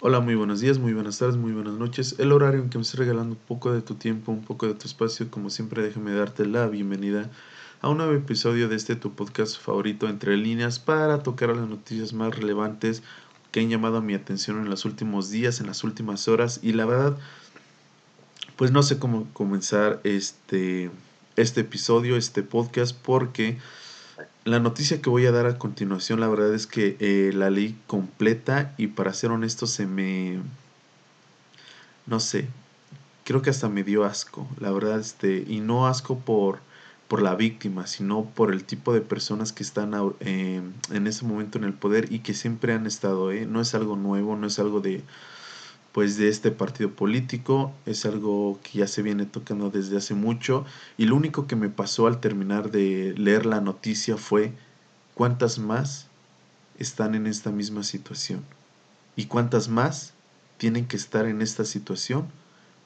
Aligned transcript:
Hola, 0.00 0.20
muy 0.20 0.34
buenos 0.34 0.60
días, 0.60 0.78
muy 0.78 0.92
buenas 0.92 1.18
tardes, 1.18 1.38
muy 1.38 1.52
buenas 1.52 1.72
noches. 1.72 2.16
El 2.18 2.30
horario 2.32 2.60
en 2.60 2.68
que 2.68 2.76
me 2.76 2.82
estoy 2.82 3.00
regalando 3.00 3.34
un 3.34 3.40
poco 3.48 3.72
de 3.72 3.80
tu 3.80 3.94
tiempo, 3.94 4.30
un 4.30 4.44
poco 4.44 4.66
de 4.66 4.74
tu 4.74 4.86
espacio, 4.86 5.30
como 5.30 5.48
siempre 5.48 5.82
déjame 5.82 6.12
darte 6.12 6.44
la 6.44 6.66
bienvenida 6.66 7.30
a 7.80 7.88
un 7.88 7.96
nuevo 7.96 8.12
episodio 8.12 8.68
de 8.68 8.76
este 8.76 8.94
tu 8.94 9.14
podcast 9.14 9.58
favorito 9.58 10.06
entre 10.06 10.36
líneas 10.36 10.78
para 10.78 11.22
tocar 11.22 11.48
las 11.56 11.66
noticias 11.66 12.12
más 12.12 12.36
relevantes 12.36 13.02
que 13.52 13.60
han 13.60 13.70
llamado 13.70 14.02
mi 14.02 14.12
atención 14.12 14.58
en 14.58 14.68
los 14.68 14.84
últimos 14.84 15.30
días, 15.30 15.60
en 15.60 15.66
las 15.66 15.82
últimas 15.82 16.28
horas 16.28 16.60
y 16.62 16.74
la 16.74 16.84
verdad 16.84 17.16
pues 18.56 18.72
no 18.72 18.82
sé 18.82 18.98
cómo 18.98 19.26
comenzar 19.32 20.00
este 20.04 20.90
este 21.36 21.62
episodio, 21.62 22.18
este 22.18 22.42
podcast 22.42 22.94
porque 22.94 23.56
la 24.44 24.60
noticia 24.60 25.02
que 25.02 25.10
voy 25.10 25.26
a 25.26 25.32
dar 25.32 25.46
a 25.46 25.58
continuación, 25.58 26.20
la 26.20 26.28
verdad 26.28 26.54
es 26.54 26.66
que 26.66 26.96
eh, 27.00 27.32
la 27.34 27.50
leí 27.50 27.76
completa 27.86 28.74
y 28.76 28.88
para 28.88 29.12
ser 29.12 29.30
honesto 29.30 29.66
se 29.66 29.86
me... 29.86 30.40
No 32.06 32.20
sé, 32.20 32.48
creo 33.24 33.42
que 33.42 33.50
hasta 33.50 33.68
me 33.68 33.82
dio 33.82 34.04
asco, 34.04 34.46
la 34.60 34.70
verdad, 34.70 35.00
este, 35.00 35.44
y 35.46 35.58
no 35.60 35.88
asco 35.88 36.20
por, 36.20 36.60
por 37.08 37.20
la 37.20 37.34
víctima, 37.34 37.88
sino 37.88 38.24
por 38.24 38.52
el 38.52 38.64
tipo 38.64 38.94
de 38.94 39.00
personas 39.00 39.52
que 39.52 39.64
están 39.64 39.92
eh, 40.20 40.62
en 40.90 41.06
ese 41.06 41.24
momento 41.24 41.58
en 41.58 41.64
el 41.64 41.74
poder 41.74 42.12
y 42.12 42.20
que 42.20 42.34
siempre 42.34 42.72
han 42.72 42.86
estado, 42.86 43.32
¿eh? 43.32 43.44
no 43.46 43.60
es 43.60 43.74
algo 43.74 43.96
nuevo, 43.96 44.36
no 44.36 44.46
es 44.46 44.60
algo 44.60 44.80
de, 44.80 45.02
pues 45.96 46.18
de 46.18 46.28
este 46.28 46.50
partido 46.50 46.90
político, 46.90 47.72
es 47.86 48.04
algo 48.04 48.60
que 48.62 48.80
ya 48.80 48.86
se 48.86 49.00
viene 49.00 49.24
tocando 49.24 49.70
desde 49.70 49.96
hace 49.96 50.12
mucho. 50.12 50.66
Y 50.98 51.06
lo 51.06 51.16
único 51.16 51.46
que 51.46 51.56
me 51.56 51.70
pasó 51.70 52.06
al 52.06 52.20
terminar 52.20 52.70
de 52.70 53.14
leer 53.16 53.46
la 53.46 53.62
noticia 53.62 54.18
fue 54.18 54.52
cuántas 55.14 55.58
más 55.58 56.08
están 56.78 57.14
en 57.14 57.26
esta 57.26 57.50
misma 57.50 57.82
situación 57.82 58.44
y 59.16 59.24
cuántas 59.24 59.70
más 59.70 60.12
tienen 60.58 60.84
que 60.84 60.98
estar 60.98 61.24
en 61.24 61.40
esta 61.40 61.64
situación 61.64 62.26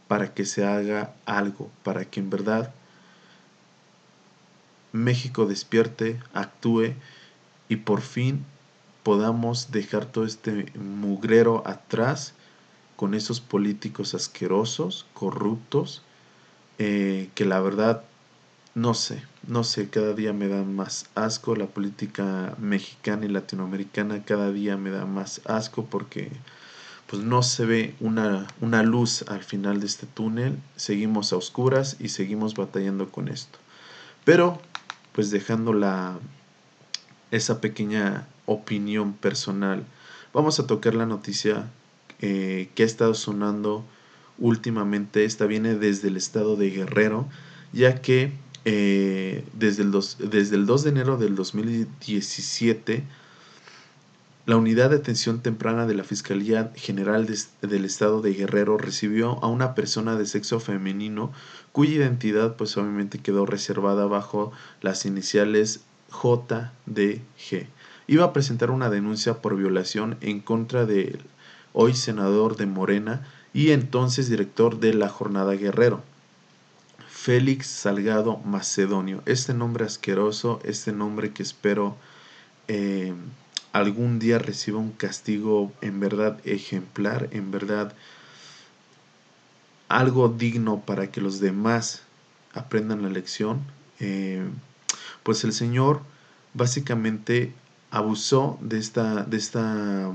para 0.06 0.32
que 0.32 0.44
se 0.44 0.64
haga 0.64 1.12
algo, 1.26 1.68
para 1.82 2.04
que 2.04 2.20
en 2.20 2.30
verdad 2.30 2.72
México 4.92 5.46
despierte, 5.46 6.20
actúe 6.32 6.94
y 7.68 7.74
por 7.74 8.02
fin 8.02 8.44
podamos 9.02 9.72
dejar 9.72 10.06
todo 10.06 10.24
este 10.24 10.72
mugrero 10.78 11.64
atrás 11.66 12.34
con 13.00 13.14
esos 13.14 13.40
políticos 13.40 14.12
asquerosos, 14.12 15.06
corruptos, 15.14 16.02
eh, 16.78 17.30
que 17.34 17.46
la 17.46 17.58
verdad, 17.58 18.04
no 18.74 18.92
sé, 18.92 19.22
no 19.46 19.64
sé, 19.64 19.88
cada 19.88 20.12
día 20.12 20.34
me 20.34 20.48
da 20.48 20.64
más 20.64 21.06
asco 21.14 21.56
la 21.56 21.64
política 21.64 22.54
mexicana 22.58 23.24
y 23.24 23.30
latinoamericana, 23.30 24.22
cada 24.26 24.52
día 24.52 24.76
me 24.76 24.90
da 24.90 25.06
más 25.06 25.40
asco 25.46 25.86
porque 25.86 26.30
pues 27.06 27.22
no 27.22 27.42
se 27.42 27.64
ve 27.64 27.94
una, 28.00 28.46
una 28.60 28.82
luz 28.82 29.24
al 29.28 29.44
final 29.44 29.80
de 29.80 29.86
este 29.86 30.06
túnel, 30.06 30.58
seguimos 30.76 31.32
a 31.32 31.38
oscuras 31.38 31.96
y 32.00 32.10
seguimos 32.10 32.54
batallando 32.54 33.10
con 33.10 33.28
esto. 33.28 33.58
Pero, 34.26 34.60
pues 35.14 35.30
dejando 35.30 35.72
la, 35.72 36.18
esa 37.30 37.62
pequeña 37.62 38.26
opinión 38.44 39.14
personal, 39.14 39.86
vamos 40.34 40.60
a 40.60 40.66
tocar 40.66 40.94
la 40.94 41.06
noticia 41.06 41.70
eh, 42.20 42.68
que 42.74 42.82
ha 42.82 42.86
estado 42.86 43.14
sonando 43.14 43.84
últimamente. 44.38 45.24
Esta 45.24 45.46
viene 45.46 45.74
desde 45.74 46.08
el 46.08 46.16
estado 46.16 46.56
de 46.56 46.70
Guerrero, 46.70 47.28
ya 47.72 48.00
que 48.00 48.32
eh, 48.64 49.44
desde, 49.54 49.82
el 49.82 49.92
desde 49.92 50.56
el 50.56 50.66
2 50.66 50.84
de 50.84 50.90
enero 50.90 51.16
del 51.16 51.34
2017, 51.34 53.04
la 54.46 54.56
Unidad 54.56 54.90
de 54.90 54.96
Atención 54.96 55.40
Temprana 55.40 55.86
de 55.86 55.94
la 55.94 56.04
Fiscalía 56.04 56.72
General 56.74 57.26
del 57.62 57.84
Estado 57.84 58.20
de 58.20 58.34
Guerrero 58.34 58.78
recibió 58.78 59.42
a 59.44 59.48
una 59.48 59.74
persona 59.74 60.16
de 60.16 60.26
sexo 60.26 60.60
femenino 60.60 61.30
cuya 61.72 61.92
identidad 61.92 62.56
pues 62.56 62.76
obviamente 62.76 63.18
quedó 63.18 63.46
reservada 63.46 64.06
bajo 64.06 64.50
las 64.80 65.06
iniciales 65.06 65.80
JDG. 66.10 67.68
Iba 68.08 68.24
a 68.24 68.32
presentar 68.32 68.70
una 68.70 68.90
denuncia 68.90 69.40
por 69.40 69.56
violación 69.56 70.16
en 70.20 70.40
contra 70.40 70.84
de 70.84 71.18
hoy 71.72 71.94
senador 71.94 72.56
de 72.56 72.66
Morena 72.66 73.26
y 73.52 73.70
entonces 73.70 74.28
director 74.28 74.80
de 74.80 74.94
la 74.94 75.08
Jornada 75.08 75.52
Guerrero. 75.52 76.02
Félix 77.08 77.66
Salgado 77.66 78.38
Macedonio. 78.38 79.22
Este 79.26 79.52
nombre 79.52 79.84
asqueroso, 79.84 80.60
este 80.64 80.92
nombre 80.92 81.32
que 81.32 81.42
espero 81.42 81.96
eh, 82.66 83.12
algún 83.72 84.18
día 84.18 84.38
reciba 84.38 84.78
un 84.78 84.92
castigo 84.92 85.72
en 85.80 86.00
verdad 86.00 86.38
ejemplar, 86.44 87.28
en 87.32 87.50
verdad 87.50 87.92
algo 89.88 90.28
digno 90.28 90.80
para 90.80 91.10
que 91.10 91.20
los 91.20 91.40
demás 91.40 92.02
aprendan 92.54 93.02
la 93.02 93.10
lección. 93.10 93.60
Eh, 93.98 94.48
pues 95.22 95.44
el 95.44 95.52
Señor 95.52 96.00
básicamente 96.54 97.52
abusó 97.90 98.58
de 98.62 98.78
esta, 98.78 99.24
de 99.24 99.36
esta 99.36 100.10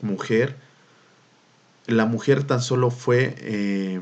mujer 0.00 0.56
la 1.86 2.06
mujer 2.06 2.44
tan 2.44 2.60
solo 2.60 2.90
fue, 2.90 3.34
eh, 3.38 4.00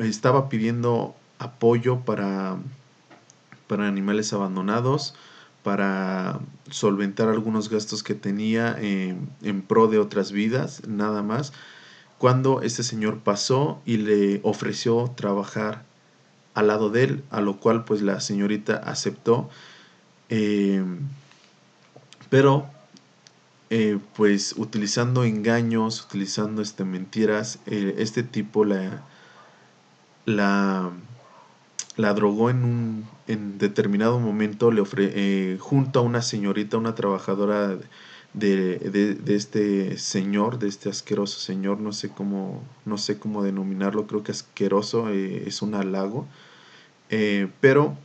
estaba 0.00 0.48
pidiendo 0.48 1.14
apoyo 1.38 2.00
para, 2.00 2.56
para 3.66 3.86
animales 3.88 4.32
abandonados, 4.32 5.14
para 5.62 6.40
solventar 6.70 7.28
algunos 7.28 7.68
gastos 7.68 8.02
que 8.02 8.14
tenía 8.14 8.76
en 8.78 9.62
pro 9.66 9.88
de 9.88 9.98
otras 9.98 10.32
vidas, 10.32 10.82
nada 10.86 11.22
más, 11.22 11.52
cuando 12.18 12.62
este 12.62 12.82
señor 12.82 13.20
pasó 13.20 13.80
y 13.86 13.98
le 13.98 14.40
ofreció 14.42 15.12
trabajar 15.16 15.84
al 16.54 16.66
lado 16.66 16.90
de 16.90 17.04
él, 17.04 17.24
a 17.30 17.40
lo 17.40 17.58
cual 17.58 17.84
pues 17.84 18.02
la 18.02 18.20
señorita 18.20 18.76
aceptó, 18.76 19.48
eh, 20.28 20.84
pero 22.28 22.68
eh, 23.70 23.98
pues 24.16 24.54
utilizando 24.56 25.24
engaños, 25.24 26.02
utilizando 26.02 26.62
este, 26.62 26.84
mentiras, 26.84 27.58
eh, 27.66 27.96
este 27.98 28.22
tipo 28.22 28.64
la, 28.64 29.02
la, 30.24 30.90
la 31.96 32.14
drogó 32.14 32.48
en 32.48 32.64
un 32.64 33.06
en 33.26 33.58
determinado 33.58 34.20
momento, 34.20 34.70
le 34.70 34.80
ofre, 34.80 35.12
eh, 35.14 35.58
junto 35.60 35.98
a 35.98 36.02
una 36.02 36.22
señorita, 36.22 36.78
una 36.78 36.94
trabajadora 36.94 37.76
de, 38.32 38.78
de, 38.78 39.34
este 39.34 39.98
señor, 39.98 40.58
de 40.58 40.68
este 40.68 40.88
asqueroso 40.88 41.38
señor, 41.38 41.78
no 41.78 41.92
sé 41.92 42.08
cómo, 42.08 42.62
no 42.86 42.96
sé 42.96 43.18
cómo 43.18 43.42
denominarlo, 43.42 44.06
creo 44.06 44.22
que 44.22 44.32
asqueroso 44.32 45.10
es 45.10 45.60
un 45.60 45.74
halago, 45.74 46.26
pero 47.60 47.98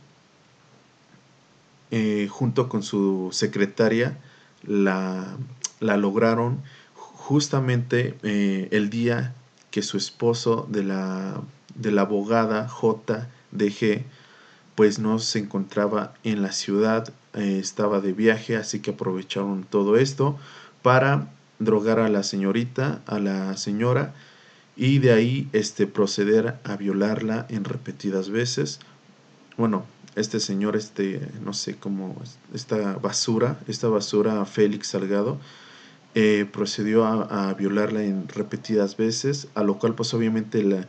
junto 2.28 2.68
con 2.68 2.82
su 2.82 3.30
secretaria, 3.32 4.18
la, 4.66 5.36
lograron 5.80 6.62
justamente 6.94 8.16
eh, 8.22 8.68
el 8.70 8.90
día 8.90 9.34
que 9.70 9.82
su 9.82 9.96
esposo 9.96 10.66
de 10.70 10.84
la, 10.84 11.40
de 11.74 11.90
la 11.90 12.02
abogada 12.02 12.68
JDG 12.68 14.04
pues 14.74 14.98
no 14.98 15.18
se 15.18 15.38
encontraba 15.38 16.14
en 16.24 16.42
la 16.42 16.52
ciudad, 16.52 17.12
eh, 17.34 17.58
estaba 17.60 18.00
de 18.00 18.12
viaje, 18.12 18.56
así 18.56 18.80
que 18.80 18.90
aprovecharon 18.90 19.64
todo 19.64 19.96
esto 19.96 20.38
para 20.82 21.28
drogar 21.58 22.00
a 22.00 22.08
la 22.08 22.22
señorita, 22.22 23.00
a 23.06 23.18
la 23.18 23.56
señora, 23.56 24.14
y 24.76 24.98
de 24.98 25.12
ahí 25.12 25.48
este, 25.52 25.86
proceder 25.86 26.56
a 26.64 26.76
violarla 26.76 27.46
en 27.48 27.64
repetidas 27.64 28.30
veces. 28.30 28.80
Bueno, 29.56 29.84
este 30.16 30.40
señor, 30.40 30.76
este, 30.76 31.20
no 31.42 31.52
sé 31.52 31.76
cómo, 31.76 32.16
esta 32.52 32.94
basura, 32.94 33.58
esta 33.66 33.88
basura 33.88 34.44
Félix 34.44 34.88
Salgado, 34.88 35.38
eh, 36.14 36.46
procedió 36.50 37.04
a, 37.04 37.52
violarla 37.54 38.04
en 38.04 38.28
repetidas 38.28 38.96
veces, 38.96 39.48
a 39.54 39.64
lo 39.64 39.78
cual 39.78 39.94
pues 39.94 40.14
obviamente 40.14 40.62
la, 40.62 40.86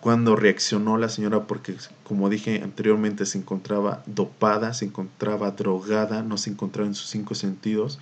cuando 0.00 0.36
reaccionó 0.36 0.96
la 0.96 1.08
señora, 1.08 1.46
porque 1.48 1.74
como 2.04 2.28
dije 2.28 2.60
anteriormente 2.62 3.26
se 3.26 3.38
encontraba 3.38 4.04
dopada, 4.06 4.72
se 4.72 4.84
encontraba 4.84 5.50
drogada, 5.50 6.22
no 6.22 6.36
se 6.36 6.50
encontraba 6.50 6.88
en 6.88 6.94
sus 6.94 7.10
cinco 7.10 7.34
sentidos, 7.34 7.98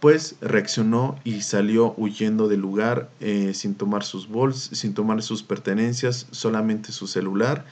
pues 0.00 0.34
reaccionó 0.40 1.16
y 1.22 1.42
salió 1.42 1.94
huyendo 1.96 2.48
del 2.48 2.60
lugar 2.60 3.08
eh, 3.20 3.52
sin 3.54 3.76
tomar 3.76 4.02
sus 4.02 4.28
bolsas, 4.28 4.76
sin 4.76 4.94
tomar 4.94 5.22
sus 5.22 5.44
pertenencias, 5.44 6.26
solamente 6.32 6.90
su 6.90 7.06
celular 7.06 7.64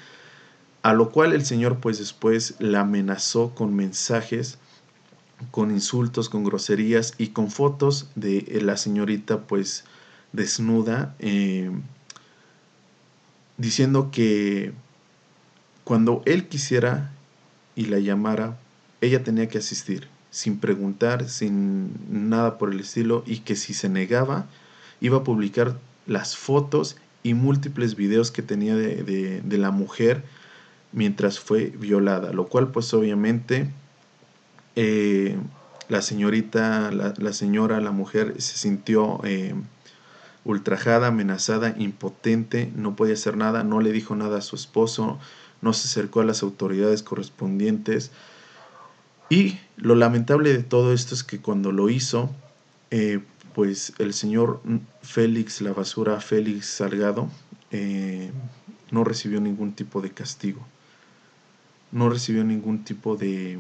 a 0.83 0.93
lo 0.93 1.11
cual 1.11 1.33
el 1.33 1.45
Señor 1.45 1.79
pues 1.79 1.99
después 1.99 2.55
la 2.59 2.81
amenazó 2.81 3.55
con 3.55 3.75
mensajes, 3.75 4.59
con 5.51 5.71
insultos, 5.71 6.29
con 6.29 6.45
groserías 6.45 7.15
y 7.19 7.29
con 7.29 7.51
fotos 7.51 8.09
de 8.15 8.61
la 8.63 8.77
señorita 8.77 9.43
pues 9.43 9.85
desnuda, 10.33 11.15
eh, 11.19 11.71
diciendo 13.57 14.11
que 14.11 14.73
cuando 15.85 16.23
él 16.27 16.49
quisiera 16.49 17.13
y 17.75 17.87
la 17.87 17.99
llamara, 17.99 18.59
ella 19.01 19.25
tenía 19.25 19.49
que 19.49 19.59
asistir, 19.59 20.09
sin 20.31 20.59
preguntar, 20.59 21.29
sin 21.29 21.93
nada 22.09 22.59
por 22.59 22.73
el 22.73 22.81
estilo, 22.81 23.25
y 23.27 23.39
que 23.39 23.57
si 23.57 23.75
se 23.75 23.89
negaba, 23.89 24.47
iba 25.01 25.19
a 25.19 25.25
publicar 25.25 25.79
las 26.07 26.37
fotos 26.37 26.97
y 27.23 27.35
múltiples 27.35 27.97
videos 27.97 28.31
que 28.31 28.43
tenía 28.43 28.75
de, 28.77 29.43
la 29.59 29.71
mujer 29.71 30.25
mientras 30.93 31.41
fue 31.41 31.67
violada, 31.67 32.33
lo 32.33 32.47
cual 32.47 32.71
pues 32.71 32.93
obviamente 32.95 33.69
eh, 34.77 35.37
la 35.89 36.03
señorita, 36.03 36.91
la, 36.91 37.33
señora, 37.33 37.81
la 37.81 37.91
mujer 37.91 38.41
se 38.41 38.57
sintió 38.57 39.21
eh, 39.25 39.55
ultrajada, 40.45 41.09
amenazada, 41.09 41.75
impotente, 41.77 42.73
no 42.75 42.97
podía 42.97 43.15
hacer 43.15 43.37
nada, 43.37 43.63
no 43.63 43.81
le 43.81 43.93
dijo 43.93 44.15
nada 44.17 44.39
a 44.39 44.43
su 44.43 44.57
esposo, 44.57 45.19
no 45.61 45.73
se 45.73 45.89
acercó 45.89 46.21
a 46.21 46.25
las 46.25 46.43
autoridades 46.43 47.03
correspondientes. 47.03 48.11
Y 49.29 49.59
lo 49.77 49.95
lamentable 49.95 50.53
de 50.53 50.63
todo 50.63 50.93
esto 50.93 51.15
es 51.15 51.25
que 51.25 51.41
cuando 51.41 51.73
lo 51.73 51.91
hizo, 51.91 52.31
eh, 52.91 53.21
pues 53.55 53.93
el 53.99 54.15
señor 54.15 54.61
Félix 55.03 55.61
La 55.61 55.73
Basura, 55.73 56.21
Félix 56.21 56.67
Salgado, 56.67 57.29
no 58.91 59.05
recibió 59.05 59.41
ningún 59.41 59.73
tipo 59.73 60.03
de 60.03 60.11
castigo, 60.11 60.65
no 61.93 62.09
recibió 62.09 62.43
ningún 62.43 62.85
tipo 62.85 63.17
de, 63.17 63.59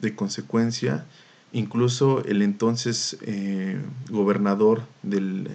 de 0.00 0.14
consecuencia. 0.16 1.04
Incluso 1.52 2.24
el 2.24 2.42
entonces 2.42 3.18
eh, 3.22 3.78
gobernador 4.10 4.82
del, 5.02 5.48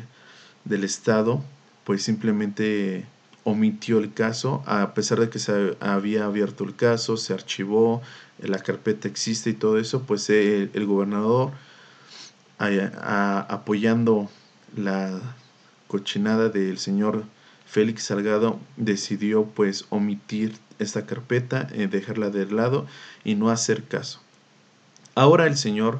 del, 0.63 0.83
estado, 0.83 1.43
pues 1.83 2.03
simplemente 2.03 3.05
omitió 3.43 3.97
el 3.97 4.13
caso, 4.13 4.63
a 4.67 4.93
pesar 4.93 5.19
de 5.19 5.29
que 5.29 5.39
se 5.39 5.75
había 5.79 6.25
abierto 6.25 6.63
el 6.63 6.75
caso, 6.75 7.17
se 7.17 7.33
archivó, 7.33 8.01
la 8.39 8.59
carpeta 8.59 9.07
existe 9.07 9.49
y 9.49 9.53
todo 9.53 9.79
eso, 9.79 10.03
pues 10.03 10.29
el 10.29 10.85
gobernador 10.85 11.51
apoyando 12.59 14.29
la 14.75 15.19
cochinada 15.87 16.49
del 16.49 16.77
señor 16.77 17.23
Félix 17.67 18.03
Salgado 18.03 18.59
decidió 18.77 19.45
pues 19.45 19.85
omitir 19.89 20.57
esta 20.79 21.05
carpeta, 21.05 21.67
eh, 21.73 21.87
dejarla 21.87 22.29
de 22.29 22.45
lado 22.45 22.85
y 23.23 23.35
no 23.35 23.49
hacer 23.49 23.83
caso. 23.83 24.21
Ahora 25.15 25.47
el 25.47 25.57
señor 25.57 25.99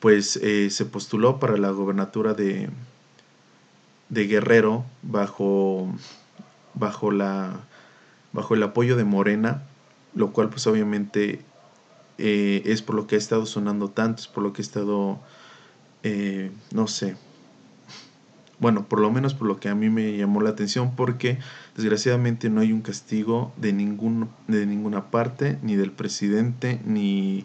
pues 0.00 0.36
eh, 0.36 0.68
se 0.70 0.84
postuló 0.84 1.38
para 1.38 1.56
la 1.56 1.70
gobernatura 1.70 2.34
de, 2.34 2.68
de 4.08 4.26
Guerrero 4.26 4.84
bajo, 5.02 5.88
bajo, 6.74 7.10
la, 7.12 7.60
bajo 8.32 8.54
el 8.54 8.62
apoyo 8.62 8.96
de 8.96 9.04
Morena, 9.04 9.62
lo 10.14 10.32
cual 10.32 10.50
pues 10.50 10.66
obviamente 10.66 11.40
eh, 12.18 12.62
es 12.66 12.82
por 12.82 12.96
lo 12.96 13.06
que 13.06 13.14
ha 13.14 13.18
estado 13.18 13.46
sonando 13.46 13.88
tanto, 13.88 14.22
es 14.22 14.28
por 14.28 14.42
lo 14.42 14.52
que 14.52 14.62
ha 14.62 14.64
estado 14.64 15.20
eh, 16.02 16.50
no 16.72 16.88
sé, 16.88 17.16
bueno, 18.62 18.84
por 18.84 19.00
lo 19.00 19.10
menos 19.10 19.34
por 19.34 19.48
lo 19.48 19.58
que 19.58 19.68
a 19.68 19.74
mí 19.74 19.90
me 19.90 20.16
llamó 20.16 20.40
la 20.40 20.50
atención, 20.50 20.94
porque 20.94 21.38
desgraciadamente 21.74 22.48
no 22.48 22.60
hay 22.60 22.72
un 22.72 22.80
castigo 22.80 23.52
de, 23.56 23.72
ningún, 23.72 24.30
de 24.46 24.66
ninguna 24.66 25.10
parte, 25.10 25.58
ni 25.62 25.74
del 25.74 25.90
presidente, 25.90 26.80
ni, 26.86 27.44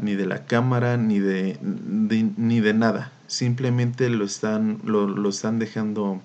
ni 0.00 0.16
de 0.16 0.26
la 0.26 0.46
Cámara, 0.46 0.96
ni 0.96 1.20
de, 1.20 1.58
ni 1.62 2.58
de 2.58 2.74
nada. 2.74 3.12
Simplemente 3.28 4.10
lo 4.10 4.24
están, 4.24 4.80
lo, 4.82 5.06
lo 5.06 5.28
están 5.28 5.60
dejando 5.60 6.20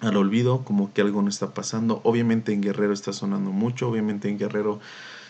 al 0.00 0.18
olvido, 0.18 0.64
como 0.64 0.92
que 0.92 1.00
algo 1.00 1.22
no 1.22 1.30
está 1.30 1.54
pasando. 1.54 2.02
Obviamente 2.04 2.52
en 2.52 2.60
Guerrero 2.60 2.92
está 2.92 3.14
sonando 3.14 3.52
mucho, 3.52 3.88
obviamente 3.88 4.28
en 4.28 4.38
Guerrero 4.38 4.80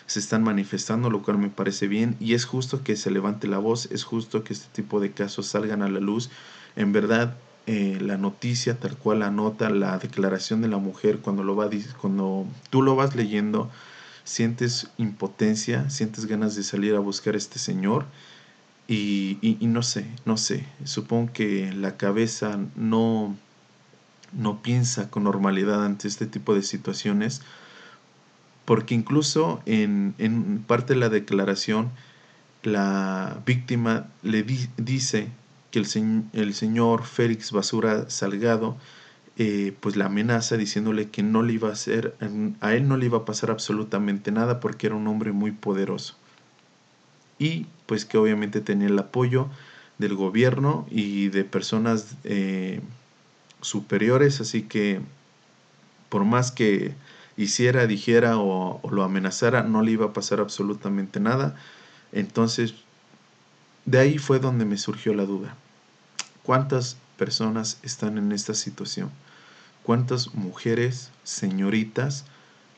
se 0.05 0.19
están 0.19 0.43
manifestando, 0.43 1.09
lo 1.09 1.21
cual 1.21 1.37
me 1.37 1.47
parece 1.47 1.87
bien 1.87 2.17
y 2.19 2.33
es 2.33 2.43
justo 2.43 2.83
que 2.83 2.97
se 2.97 3.09
levante 3.09 3.47
la 3.47 3.59
voz, 3.59 3.89
es 3.89 4.03
justo 4.03 4.43
que 4.43 4.51
este 4.51 4.67
tipo 4.73 4.99
de 4.99 5.13
casos 5.13 5.47
salgan 5.47 5.81
a 5.81 5.87
la 5.87 6.01
luz. 6.01 6.29
En 6.75 6.91
verdad, 6.91 7.37
eh, 7.67 7.97
la 8.01 8.17
noticia 8.17 8.79
tal 8.79 8.97
cual 8.97 9.19
la 9.19 9.31
nota, 9.31 9.69
la 9.69 9.97
declaración 9.97 10.61
de 10.61 10.67
la 10.67 10.77
mujer, 10.77 11.19
cuando, 11.19 11.43
lo 11.43 11.55
va, 11.55 11.69
cuando 12.01 12.45
tú 12.69 12.81
lo 12.81 12.95
vas 12.95 13.15
leyendo, 13.15 13.71
sientes 14.23 14.89
impotencia, 14.97 15.89
sientes 15.89 16.25
ganas 16.25 16.55
de 16.55 16.63
salir 16.63 16.95
a 16.95 16.99
buscar 16.99 17.35
a 17.35 17.37
este 17.37 17.59
señor. 17.59 18.05
Y, 18.87 19.37
y, 19.41 19.65
no 19.67 19.81
sé, 19.81 20.05
no 20.25 20.35
sé, 20.35 20.65
supongo 20.83 21.31
que 21.31 21.71
la 21.71 21.95
cabeza 21.95 22.59
no, 22.75 23.35
no 24.33 24.61
piensa 24.61 25.09
con 25.09 25.23
normalidad 25.23 25.85
ante 25.85 26.09
este 26.09 26.27
tipo 26.27 26.53
de 26.53 26.63
situaciones 26.63 27.41
porque 28.65 28.95
incluso 28.95 29.61
en, 29.65 30.63
parte 30.67 30.93
de 30.93 30.99
la 30.99 31.09
declaración 31.09 31.91
la 32.63 33.41
víctima 33.45 34.07
le 34.21 34.43
dice 34.77 35.27
que 35.73 35.79
el, 35.79 35.87
el, 36.33 36.53
señor 36.53 37.03
Félix 37.03 37.51
Basura 37.51 38.07
Salgado 38.07 38.77
eh, 39.37 39.75
pues 39.79 39.95
la 39.95 40.05
amenaza 40.05 40.55
diciéndole 40.55 41.09
que 41.09 41.23
no 41.23 41.41
le 41.41 41.53
iba 41.53 41.69
a 41.69 41.71
hacer, 41.71 42.15
a 42.61 42.73
él 42.75 42.87
no 42.87 42.97
le 42.97 43.07
iba 43.07 43.17
a 43.17 43.25
pasar 43.25 43.49
absolutamente 43.49 44.31
nada 44.31 44.59
porque 44.59 44.85
era 44.85 44.95
un 44.95 45.07
hombre 45.07 45.31
muy 45.31 45.49
poderoso. 45.49 46.15
Y 47.39 47.65
pues 47.87 48.05
que 48.05 48.19
obviamente 48.19 48.61
tenía 48.61 48.87
el 48.87 48.99
apoyo 48.99 49.47
del 49.97 50.13
gobierno 50.13 50.85
y 50.91 51.29
de 51.29 51.43
personas 51.43 52.17
eh, 52.23 52.81
superiores, 53.61 54.39
así 54.41 54.61
que 54.61 55.01
por 56.09 56.23
más 56.23 56.51
que 56.51 56.93
hiciera, 57.35 57.87
dijera 57.87 58.37
o, 58.37 58.79
lo 58.91 59.01
amenazara, 59.01 59.63
no 59.63 59.81
le 59.81 59.93
iba 59.93 60.05
a 60.05 60.13
pasar 60.13 60.39
absolutamente 60.39 61.19
nada. 61.19 61.55
Entonces, 62.11 62.75
de 63.85 63.99
ahí 63.99 64.17
fue 64.17 64.39
donde 64.39 64.65
me 64.65 64.77
surgió 64.77 65.13
la 65.13 65.25
duda. 65.25 65.55
¿Cuántas 66.43 66.97
personas 67.17 67.79
están 67.83 68.17
en 68.17 68.31
esta 68.31 68.53
situación? 68.53 69.09
¿Cuántas 69.83 70.33
mujeres, 70.33 71.11
señoritas, 71.23 72.25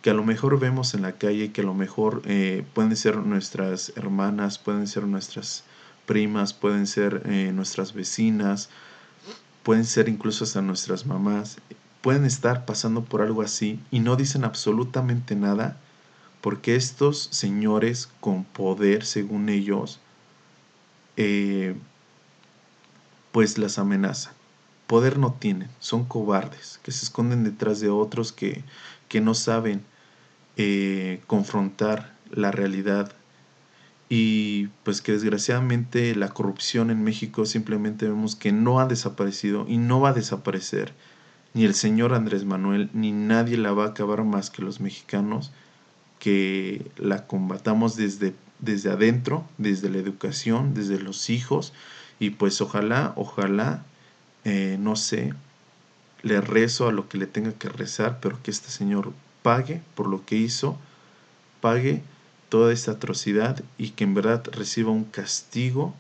que 0.01 0.11
a 0.11 0.13
lo 0.13 0.23
mejor 0.23 0.59
vemos 0.59 0.93
en 0.93 1.01
la 1.01 1.13
calle, 1.13 1.51
que 1.51 1.61
a 1.61 1.65
lo 1.65 1.73
mejor 1.73 2.21
eh, 2.25 2.65
pueden 2.73 2.95
ser 2.95 3.17
nuestras 3.17 3.91
hermanas, 3.95 4.59
pueden 4.59 4.87
ser 4.87 5.03
nuestras 5.03 5.63
primas, 6.05 6.53
pueden 6.53 6.85
ser 6.85 7.23
eh, 7.25 7.51
nuestras 7.53 7.93
vecinas, 7.93 8.69
pueden 9.63 9.85
ser 9.85 10.09
incluso 10.09 10.43
hasta 10.43 10.61
nuestras 10.61 11.07
mamás, 11.07 11.57
pueden 12.01 12.25
estar 12.25 12.65
pasando 12.65 13.03
por 13.03 13.23
algo 13.23 13.41
así 13.41 13.79
y 13.89 13.99
no 13.99 14.15
dicen 14.15 14.43
absolutamente 14.43 15.35
nada 15.35 15.77
porque 16.41 16.75
estos 16.75 17.27
señores 17.31 18.09
con 18.19 18.43
poder, 18.43 19.03
según 19.05 19.49
ellos, 19.49 19.99
eh, 21.17 21.75
pues 23.31 23.57
las 23.57 23.79
amenazan. 23.79 24.33
Poder 24.87 25.17
no 25.17 25.33
tienen, 25.33 25.69
son 25.79 26.05
cobardes, 26.05 26.79
que 26.83 26.91
se 26.91 27.05
esconden 27.05 27.43
detrás 27.43 27.79
de 27.79 27.89
otros 27.89 28.31
que, 28.31 28.63
que 29.07 29.21
no 29.21 29.33
saben 29.33 29.83
eh, 30.57 31.21
confrontar 31.27 32.15
la 32.31 32.51
realidad 32.51 33.11
y 34.09 34.67
pues 34.83 35.01
que 35.01 35.13
desgraciadamente 35.13 36.15
la 36.15 36.29
corrupción 36.29 36.91
en 36.91 37.03
México 37.03 37.45
simplemente 37.45 38.07
vemos 38.07 38.35
que 38.35 38.51
no 38.51 38.79
ha 38.79 38.85
desaparecido 38.85 39.65
y 39.67 39.77
no 39.77 39.99
va 39.99 40.09
a 40.09 40.13
desaparecer 40.13 40.93
ni 41.55 41.63
el 41.63 41.73
señor 41.73 42.13
Andrés 42.13 42.43
Manuel, 42.43 42.89
ni 42.93 43.13
nadie 43.13 43.57
la 43.57 43.71
va 43.71 43.85
a 43.85 43.87
acabar 43.87 44.23
más 44.25 44.49
que 44.49 44.61
los 44.61 44.81
mexicanos, 44.81 45.53
que 46.19 46.91
la 46.97 47.27
combatamos 47.27 47.95
desde, 47.95 48.35
desde 48.59 48.91
adentro, 48.91 49.47
desde 49.57 49.89
la 49.89 49.97
educación, 49.97 50.73
desde 50.73 50.99
los 50.99 51.29
hijos, 51.29 51.73
y 52.19 52.31
pues 52.31 52.61
ojalá, 52.61 53.13
ojalá, 53.15 53.83
eh, 54.43 54.77
no 54.79 54.95
sé, 54.95 55.33
le 56.23 56.41
rezo 56.41 56.87
a 56.87 56.91
lo 56.91 57.07
que 57.07 57.17
le 57.17 57.27
tenga 57.27 57.53
que 57.53 57.69
rezar, 57.69 58.19
pero 58.21 58.41
que 58.41 58.51
este 58.51 58.69
señor 58.69 59.13
pague 59.43 59.81
por 59.95 60.07
lo 60.07 60.25
que 60.25 60.37
hizo, 60.37 60.77
pague 61.61 62.01
toda 62.49 62.73
esta 62.73 62.91
atrocidad 62.91 63.63
y 63.77 63.91
que 63.91 64.05
en 64.05 64.13
verdad 64.13 64.43
reciba 64.51 64.91
un 64.91 65.03
castigo 65.03 65.93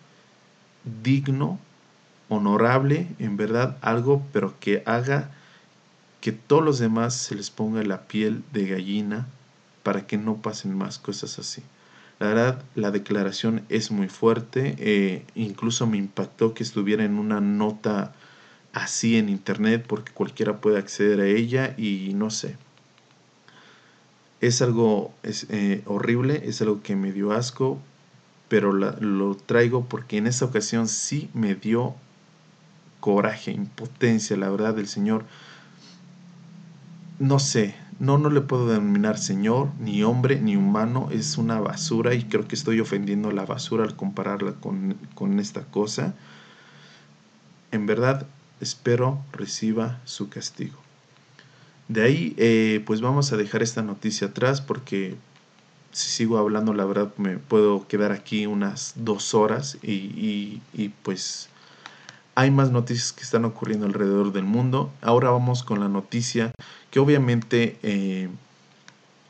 digno, 1.03 1.59
honorable, 2.29 3.07
en 3.19 3.37
verdad 3.37 3.77
algo, 3.81 4.23
pero 4.33 4.59
que 4.59 4.81
haga 4.85 5.31
que 6.21 6.31
todos 6.31 6.63
los 6.63 6.79
demás 6.79 7.15
se 7.15 7.35
les 7.35 7.51
ponga 7.51 7.83
la 7.83 8.07
piel 8.07 8.43
de 8.51 8.67
gallina 8.67 9.27
para 9.83 10.07
que 10.07 10.17
no 10.17 10.37
pasen 10.37 10.75
más 10.75 10.97
cosas 10.97 11.37
así. 11.37 11.61
La 12.19 12.27
verdad, 12.27 12.63
la 12.75 12.91
declaración 12.91 13.63
es 13.69 13.91
muy 13.91 14.07
fuerte, 14.07 14.75
eh, 14.77 15.25
incluso 15.35 15.85
me 15.85 15.97
impactó 15.97 16.53
que 16.53 16.63
estuviera 16.63 17.03
en 17.03 17.19
una 17.19 17.41
nota 17.41 18.13
así 18.73 19.17
en 19.17 19.29
internet 19.29 19.85
porque 19.87 20.13
cualquiera 20.13 20.61
puede 20.61 20.77
acceder 20.77 21.19
a 21.19 21.27
ella 21.27 21.73
y 21.77 22.13
no 22.15 22.29
sé. 22.29 22.55
Es 24.39 24.61
algo 24.61 25.13
eh, 25.23 25.81
horrible, 25.85 26.41
es 26.45 26.61
algo 26.61 26.81
que 26.81 26.95
me 26.95 27.11
dio 27.11 27.31
asco, 27.33 27.79
pero 28.47 28.71
lo 28.71 29.35
traigo 29.35 29.85
porque 29.85 30.17
en 30.17 30.27
esta 30.27 30.45
ocasión 30.45 30.87
sí 30.87 31.29
me 31.33 31.55
dio 31.55 31.95
coraje, 33.01 33.51
impotencia, 33.51 34.37
la 34.37 34.49
verdad, 34.49 34.73
del 34.73 34.87
Señor 34.87 35.25
no 37.19 37.39
sé, 37.39 37.75
no, 37.99 38.17
no 38.17 38.29
le 38.29 38.41
puedo 38.41 38.67
denominar 38.67 39.17
señor, 39.17 39.69
ni 39.79 40.03
hombre, 40.03 40.39
ni 40.39 40.55
humano, 40.55 41.09
es 41.11 41.37
una 41.37 41.59
basura 41.59 42.13
y 42.13 42.23
creo 42.23 42.47
que 42.47 42.55
estoy 42.55 42.79
ofendiendo 42.79 43.31
la 43.31 43.45
basura 43.45 43.83
al 43.83 43.95
compararla 43.95 44.53
con, 44.53 45.39
esta 45.39 45.61
cosa. 45.63 46.13
En 47.71 47.85
verdad, 47.85 48.27
espero 48.59 49.19
reciba 49.31 49.99
su 50.05 50.29
castigo. 50.29 50.77
De 51.87 52.03
ahí, 52.03 52.33
eh, 52.37 52.83
pues 52.85 53.01
vamos 53.01 53.31
a 53.31 53.37
dejar 53.37 53.63
esta 53.63 53.81
noticia 53.81 54.27
atrás 54.27 54.59
porque 54.59 55.15
si 55.95 56.09
sigo 56.09 56.37
hablando, 56.37 56.73
la 56.73 56.83
verdad 56.83 57.13
me 57.15 57.37
puedo 57.37 57.87
quedar 57.87 58.11
aquí 58.11 58.47
unas 58.47 58.93
dos 58.97 59.33
horas 59.33 59.77
y, 59.81 60.59
pues 61.03 61.47
hay 62.35 62.51
más 62.51 62.69
noticias 62.69 63.13
que 63.13 63.23
están 63.23 63.45
ocurriendo 63.45 63.85
alrededor 63.85 64.33
del 64.33 64.43
mundo. 64.43 64.91
Ahora 65.01 65.29
vamos 65.29 65.63
con 65.63 65.79
la 65.79 65.87
noticia 65.87 66.51
que 66.91 66.99
obviamente 66.99 67.79
eh, 67.81 68.29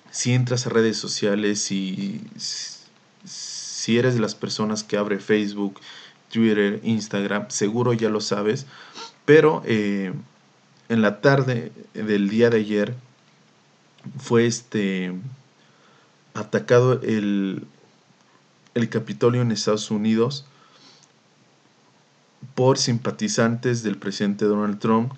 si 0.09 0.33
entras 0.33 0.65
a 0.65 0.71
redes 0.71 0.97
sociales 0.97 1.71
y 1.71 2.21
si 3.24 3.97
eres 3.97 4.15
de 4.15 4.21
las 4.21 4.33
personas 4.33 4.83
que 4.83 4.97
abre 4.97 5.19
Facebook, 5.19 5.79
Twitter, 6.31 6.79
Instagram, 6.83 7.45
seguro 7.50 7.93
ya 7.93 8.09
lo 8.09 8.21
sabes, 8.21 8.65
pero 9.24 9.62
eh, 9.65 10.12
en 10.89 11.01
la 11.03 11.21
tarde 11.21 11.71
del 11.93 12.27
día 12.29 12.50
de 12.50 12.57
ayer 12.57 12.95
fue 14.17 14.47
este 14.47 15.13
atacado 16.33 17.00
el, 17.03 17.67
el 18.74 18.89
Capitolio 18.89 19.41
en 19.41 19.51
Estados 19.51 19.91
Unidos 19.91 20.45
por 22.55 22.77
simpatizantes 22.77 23.83
del 23.83 23.97
presidente 23.97 24.45
Donald 24.45 24.79
Trump, 24.79 25.13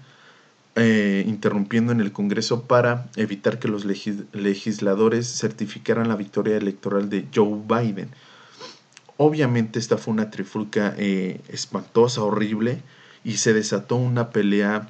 eh, 0.75 1.23
interrumpiendo 1.25 1.91
en 1.91 2.01
el 2.01 2.11
Congreso 2.11 2.63
para 2.63 3.07
evitar 3.15 3.59
que 3.59 3.67
los 3.67 3.85
legisladores 3.85 5.27
certificaran 5.27 6.07
la 6.07 6.15
victoria 6.15 6.57
electoral 6.57 7.09
de 7.09 7.25
Joe 7.33 7.59
Biden. 7.67 8.09
Obviamente 9.17 9.79
esta 9.79 9.97
fue 9.97 10.13
una 10.13 10.29
trifulca 10.29 10.93
eh, 10.97 11.41
espantosa, 11.47 12.21
horrible, 12.21 12.81
y 13.23 13.37
se 13.37 13.53
desató 13.53 13.95
una 13.95 14.29
pelea 14.29 14.89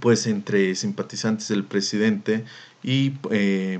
pues 0.00 0.26
entre 0.26 0.74
simpatizantes 0.74 1.48
del 1.48 1.64
presidente 1.64 2.44
y 2.82 3.14
eh, 3.30 3.78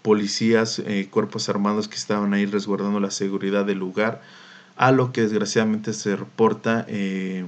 policías, 0.00 0.82
cuerpos 1.10 1.48
armados 1.48 1.86
que 1.86 1.96
estaban 1.96 2.34
ahí 2.34 2.46
resguardando 2.46 2.98
la 2.98 3.10
seguridad 3.10 3.64
del 3.64 3.78
lugar, 3.78 4.22
a 4.76 4.92
lo 4.92 5.12
que 5.12 5.22
desgraciadamente 5.22 5.92
se 5.92 6.16
reporta 6.16 6.84
eh, 6.88 7.44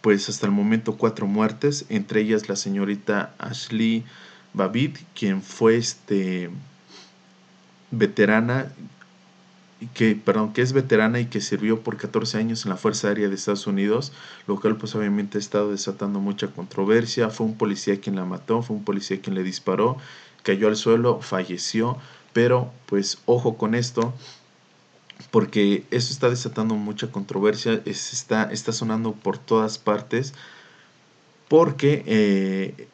pues 0.00 0.28
hasta 0.28 0.46
el 0.46 0.52
momento 0.52 0.96
cuatro 0.96 1.26
muertes, 1.26 1.86
entre 1.88 2.20
ellas 2.20 2.48
la 2.48 2.56
señorita 2.56 3.34
Ashley 3.38 4.04
Babbitt, 4.54 4.98
quien 5.14 5.42
fue 5.42 5.76
este 5.76 6.50
veterana 7.90 8.72
que, 9.94 10.16
perdón, 10.16 10.52
que 10.52 10.62
es 10.62 10.72
veterana 10.72 11.20
y 11.20 11.26
que 11.26 11.40
sirvió 11.40 11.80
por 11.80 11.96
14 11.96 12.38
años 12.38 12.64
en 12.64 12.70
la 12.70 12.76
Fuerza 12.76 13.08
Aérea 13.08 13.28
de 13.28 13.34
Estados 13.34 13.66
Unidos, 13.66 14.12
lo 14.46 14.58
cual 14.58 14.76
pues 14.76 14.94
obviamente 14.94 15.38
ha 15.38 15.40
estado 15.40 15.70
desatando 15.70 16.20
mucha 16.20 16.48
controversia. 16.48 17.28
Fue 17.28 17.46
un 17.46 17.56
policía 17.56 18.00
quien 18.00 18.16
la 18.16 18.24
mató, 18.24 18.62
fue 18.62 18.76
un 18.76 18.84
policía 18.84 19.20
quien 19.20 19.34
le 19.34 19.42
disparó, 19.42 19.98
cayó 20.42 20.68
al 20.68 20.76
suelo, 20.76 21.20
falleció, 21.20 21.98
pero 22.32 22.72
pues 22.86 23.18
ojo 23.26 23.58
con 23.58 23.74
esto, 23.74 24.14
porque 25.36 25.84
eso 25.90 26.14
está 26.14 26.30
desatando 26.30 26.76
mucha 26.76 27.12
controversia, 27.12 27.82
está, 27.84 28.44
está 28.44 28.72
sonando 28.72 29.12
por 29.12 29.36
todas 29.36 29.76
partes, 29.76 30.32
porque 31.46 32.02
eh, 32.06 32.88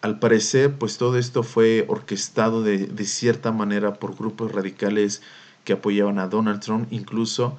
al 0.00 0.20
parecer 0.20 0.72
pues 0.78 0.98
todo 0.98 1.18
esto 1.18 1.42
fue 1.42 1.84
orquestado 1.88 2.62
de, 2.62 2.86
de 2.86 3.04
cierta 3.06 3.50
manera 3.50 3.94
por 3.94 4.16
grupos 4.16 4.52
radicales 4.52 5.20
que 5.64 5.72
apoyaban 5.72 6.20
a 6.20 6.28
Donald 6.28 6.60
Trump, 6.60 6.86
incluso 6.92 7.58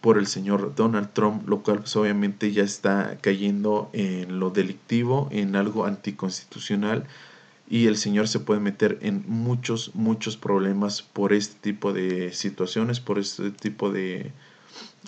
por 0.00 0.16
el 0.16 0.28
señor 0.28 0.76
Donald 0.76 1.12
Trump, 1.12 1.48
lo 1.48 1.64
cual 1.64 1.78
pues, 1.78 1.96
obviamente 1.96 2.52
ya 2.52 2.62
está 2.62 3.18
cayendo 3.20 3.90
en 3.94 4.38
lo 4.38 4.50
delictivo, 4.50 5.26
en 5.32 5.56
algo 5.56 5.86
anticonstitucional 5.86 7.08
y 7.72 7.86
el 7.86 7.96
señor 7.96 8.28
se 8.28 8.38
puede 8.38 8.60
meter 8.60 8.98
en 9.00 9.24
muchos, 9.26 9.94
muchos 9.94 10.36
problemas 10.36 11.00
por 11.00 11.32
este 11.32 11.54
tipo 11.58 11.94
de 11.94 12.34
situaciones, 12.34 13.00
por 13.00 13.18
este 13.18 13.50
tipo 13.50 13.90
de, 13.90 14.30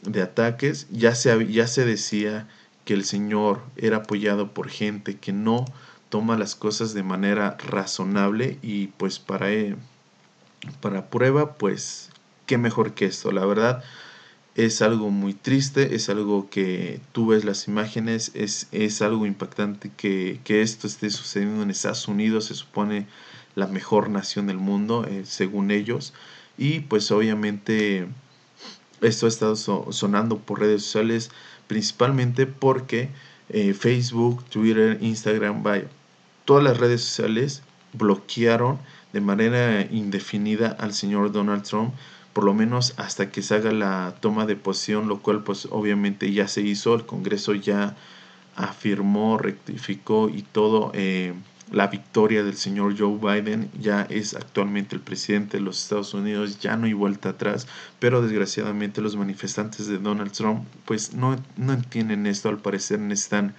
de 0.05 0.23
ataques. 0.23 0.87
Ya 0.91 1.15
se, 1.15 1.53
ya 1.53 1.67
se 1.67 1.85
decía 1.85 2.49
que 2.87 2.95
el 2.95 3.05
señor 3.05 3.61
era 3.77 3.99
apoyado 3.99 4.55
por 4.55 4.71
gente 4.71 5.19
que 5.19 5.31
no 5.31 5.67
toma 6.09 6.39
las 6.39 6.55
cosas 6.55 6.95
de 6.95 7.03
manera 7.03 7.59
razonable 7.59 8.57
y 8.63 8.87
pues 8.87 9.19
para, 9.19 9.49
para 10.81 11.11
prueba 11.11 11.59
pues 11.59 12.09
qué 12.47 12.57
mejor 12.57 12.95
que 12.95 13.05
esto, 13.05 13.31
la 13.31 13.45
verdad. 13.45 13.85
Es 14.55 14.83
algo 14.83 15.11
muy 15.11 15.35
triste, 15.35 15.97
es 15.97 16.09
algo 16.09 16.49
que 16.49 17.01
tú 17.13 17.27
ves 17.29 17.45
las 17.45 17.67
imágenes, 17.67 18.31
es, 18.35 18.69
es 18.71 19.03
algo 19.03 19.27
impactante 19.27 19.91
que, 19.97 20.41
esto 20.47 20.87
esté 20.87 21.11
sucediendo 21.11 21.63
en 21.63 21.71
Estados 21.71 22.07
Unidos, 22.07 22.47
se 22.47 22.55
supone 22.55 23.07
la 23.57 23.67
mejor 23.67 24.11
nación 24.11 24.47
del 24.47 24.59
mundo, 24.59 25.07
eh, 25.07 25.23
según 25.25 25.73
ellos. 25.73 26.15
Y 26.57 26.81
pues 26.81 27.11
obviamente 27.11 28.07
esto 29.01 29.27
ha 29.27 29.29
estado 29.29 29.57
sonando 29.57 30.39
por 30.39 30.61
redes 30.61 30.85
sociales, 30.85 31.31
principalmente 31.67 32.47
porque 32.47 33.11
eh, 33.49 33.75
Facebook, 33.75 34.45
Twitter, 34.45 34.99
Instagram, 35.01 35.63
vaya, 35.65 35.89
todas 36.45 36.63
las 36.63 36.79
redes 36.79 37.03
sociales 37.03 37.63
bloquearon 37.93 38.79
de 39.13 39.21
manera 39.21 39.83
indefinida 39.83 40.77
al 40.79 40.93
señor 40.93 41.33
Donald 41.33 41.63
Trump 41.63 41.95
por 42.35 42.45
lo 42.45 42.53
menos 42.53 42.95
hasta 42.99 43.31
que 43.31 43.43
se 43.43 43.55
haga 43.55 43.73
la 43.73 44.17
toma 44.21 44.45
de 44.45 44.57
posición, 44.57 45.09
lo 45.09 45.21
cual 45.23 45.43
pues 45.43 45.69
obviamente 45.71 46.31
ya 46.33 46.49
se 46.49 46.61
hizo, 46.61 46.95
el 46.95 47.07
Congreso 47.07 47.55
ya 47.55 47.97
afirmó, 48.57 49.39
rectificó 49.39 50.29
y 50.29 50.43
todo 50.43 50.91
eh, 50.95 51.33
la 51.71 51.87
victoria 51.87 52.43
del 52.43 52.57
señor 52.57 52.99
Joe 52.99 53.19
Biden, 53.19 53.71
ya 53.81 54.03
es 54.03 54.35
actualmente 54.35 54.97
el 54.97 55.01
presidente 55.01 55.57
de 55.59 55.63
los 55.63 55.81
Estados 55.81 56.13
Unidos, 56.13 56.59
ya 56.59 56.77
no 56.77 56.87
hay 56.87 56.93
vuelta 56.93 57.31
atrás, 57.31 57.67
pero 58.01 58.21
desgraciadamente 58.21 59.01
los 59.01 59.17
manifestantes 59.17 59.87
de 59.87 59.99
Donald 59.99 60.33
Trump 60.33 60.67
pues 60.85 61.15
no, 61.15 61.37
no 61.57 61.73
entienden 61.73 62.27
esto, 62.27 62.49
al 62.49 62.59
parecer 62.59 62.99
necesitan 62.99 63.55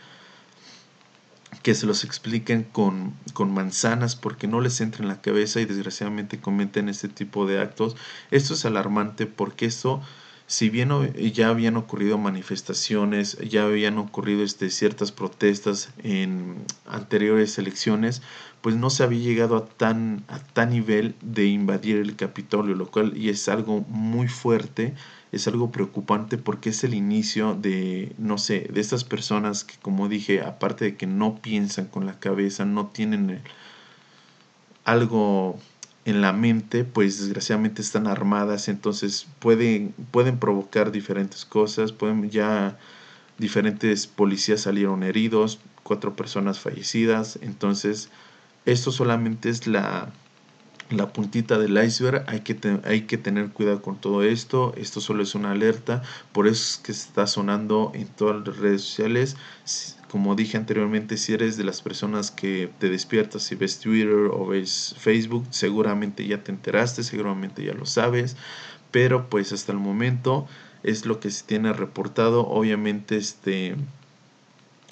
que 1.66 1.74
se 1.74 1.88
los 1.88 2.04
expliquen 2.04 2.62
con, 2.62 3.16
con, 3.34 3.52
manzanas 3.52 4.16
porque 4.16 4.48
no 4.48 4.62
les 4.62 4.82
entra 4.82 5.02
en 5.02 5.08
la 5.08 5.20
cabeza 5.20 5.60
y 5.60 5.66
desgraciadamente 5.66 6.40
cometen 6.40 6.90
este 6.90 7.08
tipo 7.08 7.48
de 7.48 7.60
actos. 7.60 7.96
Esto 8.30 8.54
es 8.54 8.66
alarmante 8.66 9.26
porque 9.26 9.66
esto, 9.66 10.00
si 10.46 10.70
bien 10.70 10.92
ya 11.34 11.50
habían 11.50 11.76
ocurrido 11.76 12.20
manifestaciones, 12.20 13.40
ya 13.40 13.64
habían 13.64 13.98
ocurrido 13.98 14.44
este, 14.44 14.70
ciertas 14.70 15.12
protestas 15.12 15.90
en 16.04 16.64
anteriores 16.86 17.58
elecciones, 17.58 18.22
pues 18.62 18.76
no 18.76 18.92
se 18.92 19.02
había 19.02 19.22
llegado 19.22 19.58
a 19.58 19.66
tan, 19.66 20.24
a 20.28 20.38
tan 20.38 20.70
nivel 20.70 21.16
de 21.24 21.48
invadir 21.48 21.98
el 21.98 22.16
Capitolio, 22.16 22.76
lo 22.76 22.92
cual 22.92 23.18
y 23.18 23.30
es 23.30 23.50
algo 23.50 23.82
muy 23.90 24.28
fuerte 24.28 24.94
es 25.36 25.50
algo 25.50 25.70
preocupante 25.70 26.38
porque 26.38 26.70
es 26.70 26.86
el 26.86 26.94
inicio 26.94 27.56
de, 27.56 28.14
no 28.18 28.38
sé, 28.38 28.70
de 28.72 28.80
estas 28.80 29.04
personas 29.04 29.66
que 29.66 29.76
como 29.82 30.08
dije, 30.08 30.42
aparte 30.42 30.86
de 30.86 30.96
que 30.96 31.08
no 31.08 31.42
piensan 31.42 31.88
con 31.88 32.06
la 32.06 32.20
cabeza, 32.20 32.64
no 32.64 32.88
tienen 32.88 33.42
algo 34.86 35.60
en 36.06 36.22
la 36.22 36.32
mente, 36.32 36.86
pues 36.86 37.20
desgraciadamente 37.20 37.82
están 37.82 38.08
armadas, 38.08 38.70
entonces 38.70 39.28
pueden, 39.40 39.94
pueden 40.12 40.40
provocar 40.40 40.94
diferentes 40.94 41.44
cosas, 41.44 41.92
pueden 41.92 42.30
ya 42.30 42.78
diferentes 43.38 44.08
policías 44.08 44.62
salieron 44.62 45.04
heridos, 45.04 45.60
cuatro 45.84 46.16
personas 46.16 46.60
fallecidas, 46.62 47.40
entonces 47.42 48.10
esto 48.66 48.94
solamente 48.94 49.50
es 49.50 49.68
la 49.68 50.14
la 50.98 51.14
puntita 51.14 51.58
del 51.58 51.78
iceberg, 51.84 52.24
hay 52.28 52.42
que, 52.42 52.80
hay 52.84 53.02
que 53.02 53.18
tener 53.18 53.50
cuidado 53.50 53.82
con 53.82 54.00
todo 54.00 54.24
esto, 54.24 54.74
esto 54.78 55.02
solo 55.02 55.24
es 55.24 55.36
una 55.36 55.52
alerta, 55.52 56.02
por 56.32 56.48
eso 56.48 56.64
es 56.64 56.78
que 56.78 56.92
está 56.92 57.28
sonando 57.28 57.92
en 57.94 58.08
todas 58.08 58.48
las 58.48 58.58
redes 58.58 58.82
sociales, 58.82 59.38
como 60.10 60.36
dije 60.36 60.58
anteriormente, 60.58 61.18
si 61.18 61.34
eres 61.34 61.58
de 61.58 61.64
las 61.64 61.82
personas 61.82 62.32
que 62.32 62.72
te 62.80 62.90
despiertas 62.90 63.44
si 63.44 63.56
ves 63.56 63.80
Twitter 63.80 64.30
o 64.32 64.48
ves 64.48 64.96
Facebook, 64.98 65.46
seguramente 65.50 66.26
ya 66.26 66.44
te 66.44 66.52
enteraste, 66.52 67.04
seguramente 67.04 67.64
ya 67.64 67.74
lo 67.74 67.86
sabes, 67.86 68.38
pero 68.92 69.30
pues 69.30 69.52
hasta 69.52 69.72
el 69.72 69.80
momento 69.80 70.48
es 70.84 71.06
lo 71.06 71.20
que 71.20 71.32
se 71.32 71.44
tiene 71.44 71.74
reportado, 71.74 72.48
obviamente 72.48 73.18
este 73.18 73.76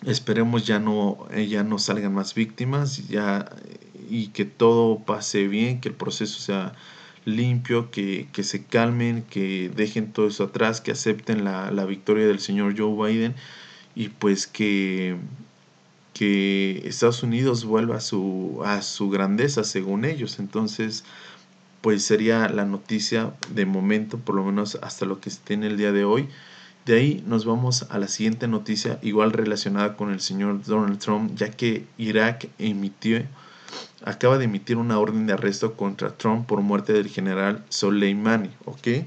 esperemos 0.05 0.65
ya 0.65 0.79
no 0.79 1.27
ya 1.31 1.63
no 1.63 1.79
salgan 1.79 2.13
más 2.13 2.33
víctimas, 2.33 3.07
ya 3.07 3.49
y 4.09 4.27
que 4.27 4.45
todo 4.45 4.99
pase 4.99 5.47
bien, 5.47 5.81
que 5.81 5.89
el 5.89 5.95
proceso 5.95 6.39
sea 6.39 6.73
limpio, 7.25 7.89
que, 7.91 8.27
se 8.43 8.63
calmen, 8.63 9.23
que 9.23 9.71
dejen 9.75 10.11
todo 10.11 10.27
eso 10.27 10.45
atrás, 10.45 10.81
que 10.81 10.91
acepten 10.91 11.43
la, 11.43 11.85
victoria 11.85 12.27
del 12.27 12.39
señor 12.39 12.75
Joe 12.77 13.11
Biden 13.11 13.35
y 13.95 14.09
pues 14.09 14.47
que, 14.47 15.17
que 16.13 16.83
Estados 16.85 17.23
Unidos 17.23 17.65
vuelva 17.65 17.97
a 17.97 18.01
su, 18.01 18.61
a 18.65 18.81
su 18.81 19.09
grandeza 19.09 19.63
según 19.63 20.05
ellos. 20.05 20.39
Entonces, 20.39 21.05
pues 21.81 22.03
sería 22.03 22.49
la 22.49 22.65
noticia 22.65 23.33
de 23.49 23.65
momento, 23.65 24.17
por 24.17 24.35
lo 24.35 24.43
menos 24.43 24.77
hasta 24.81 25.05
lo 25.05 25.19
que 25.19 25.29
esté 25.29 25.53
en 25.53 25.63
el 25.63 25.77
día 25.77 25.91
de 25.91 26.05
hoy. 26.05 26.27
De 26.85 26.97
ahí 26.97 27.23
nos 27.25 27.45
vamos 27.45 27.87
a 27.89 27.97
la 27.97 28.09
siguiente 28.09 28.47
noticia, 28.47 28.99
igual 29.01 29.31
relacionada 29.31 29.95
con 29.95 30.11
el 30.11 30.19
señor 30.19 30.63
Donald 30.65 30.99
Trump, 30.99 31.33
ya 31.35 31.49
que 31.49 31.85
Irak 31.97 32.49
emitió, 32.59 33.21
acaba 34.03 34.37
de 34.37 34.45
emitir 34.45 34.75
una 34.75 34.99
orden 34.99 35.25
de 35.25 35.33
arresto 35.33 35.75
contra 35.77 36.17
Trump 36.17 36.45
por 36.45 36.61
muerte 36.61 36.91
del 36.91 37.07
general 37.07 37.63
Soleimani, 37.69 38.49
¿ok? 38.65 39.05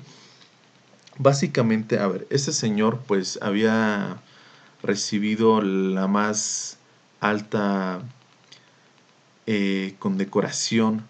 Básicamente, 1.18 1.98
a 1.98 2.06
ver, 2.06 2.26
ese 2.30 2.52
señor 2.52 3.00
pues 3.06 3.38
había 3.42 4.22
recibido 4.82 5.60
la 5.60 6.06
más 6.06 6.78
alta 7.20 8.00
eh, 9.46 9.96
condecoración 9.98 11.02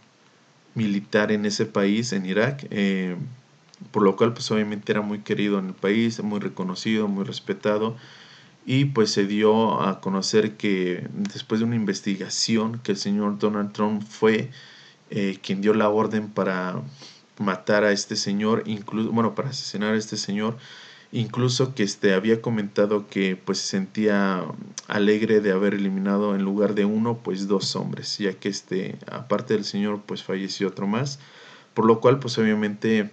militar 0.75 1.31
en 1.31 1.47
ese 1.47 1.65
país, 1.65 2.13
en 2.13 2.27
Irak, 2.27 2.67
eh, 2.71 3.17
por 3.91 4.03
lo 4.03 4.17
cual 4.17 4.33
pues 4.33 4.51
obviamente 4.51 4.93
era 4.93 5.01
muy 5.01 5.21
querido 5.21 5.59
en 5.59 5.69
el 5.69 5.75
país, 5.75 6.23
muy 6.23 6.41
reconocido, 6.41 7.09
muy 7.09 7.25
respetado 7.25 7.97
y 8.67 8.87
pues 8.87 9.13
se 9.13 9.27
dio 9.27 9.81
a 9.81 10.01
conocer 10.01 10.57
que 10.57 11.07
después 11.13 11.61
de 11.61 11.67
una 11.67 11.77
investigación 11.77 12.81
que 12.81 12.93
el 12.93 12.99
señor 12.99 13.39
Donald 13.39 13.73
Trump 13.73 14.03
fue 14.03 14.51
eh, 15.11 15.39
quien 15.41 15.61
dio 15.61 15.73
la 15.73 15.89
orden 15.89 16.29
para 16.29 16.83
matar 17.39 17.85
a 17.85 17.93
este 17.93 18.17
señor, 18.17 18.65
incluso, 18.67 19.13
bueno, 19.13 19.35
para 19.35 19.51
asesinar 19.51 19.95
a 19.95 19.97
este 19.97 20.17
señor, 20.17 20.57
incluso 21.13 21.75
que 21.75 21.85
este 21.85 22.13
había 22.13 22.43
comentado 22.43 23.07
que 23.09 23.37
pues 23.37 23.59
se 23.59 23.69
sentía 23.69 24.45
alegre 24.89 25.41
de 25.41 25.53
haber 25.53 25.75
eliminado 25.75 26.35
en 26.35 26.43
lugar 26.43 26.75
de 26.75 26.85
uno 26.85 27.19
pues 27.23 27.47
dos 27.47 27.77
hombres 27.77 28.19
ya 28.19 28.33
que 28.35 28.49
este 28.49 28.99
aparte 29.11 29.55
del 29.55 29.65
señor 29.65 30.03
pues 30.05 30.25
falleció 30.25 30.69
otro 30.69 30.87
más 30.89 31.21
por 31.75 31.87
lo 31.87 32.01
cual 32.01 32.19
pues 32.19 32.37
obviamente 32.39 33.11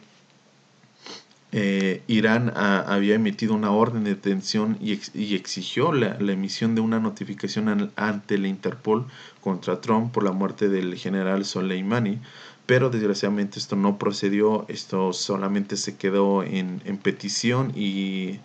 eh, 1.56 2.02
Irán 2.08 2.52
había 2.56 3.14
emitido 3.14 3.54
una 3.54 3.72
orden 3.72 4.04
de 4.04 4.16
detención 4.16 4.78
y, 4.82 4.94
exigió 5.36 5.94
la, 5.94 6.18
emisión 6.18 6.74
de 6.74 6.82
una 6.82 7.00
notificación 7.00 7.92
ante 7.96 8.38
la 8.40 8.48
Interpol 8.48 9.06
contra 9.40 9.80
Trump 9.80 10.12
por 10.12 10.24
la 10.24 10.32
muerte 10.32 10.68
del 10.68 10.96
general 10.96 11.46
Soleimani 11.46 12.20
pero 12.66 12.90
desgraciadamente 12.90 13.60
esto 13.60 13.76
no 13.76 13.98
procedió, 13.98 14.66
esto 14.70 15.14
solamente 15.14 15.76
se 15.76 15.98
quedó 15.98 16.44
en, 16.44 16.80
petición 17.02 17.74
y 17.76 18.40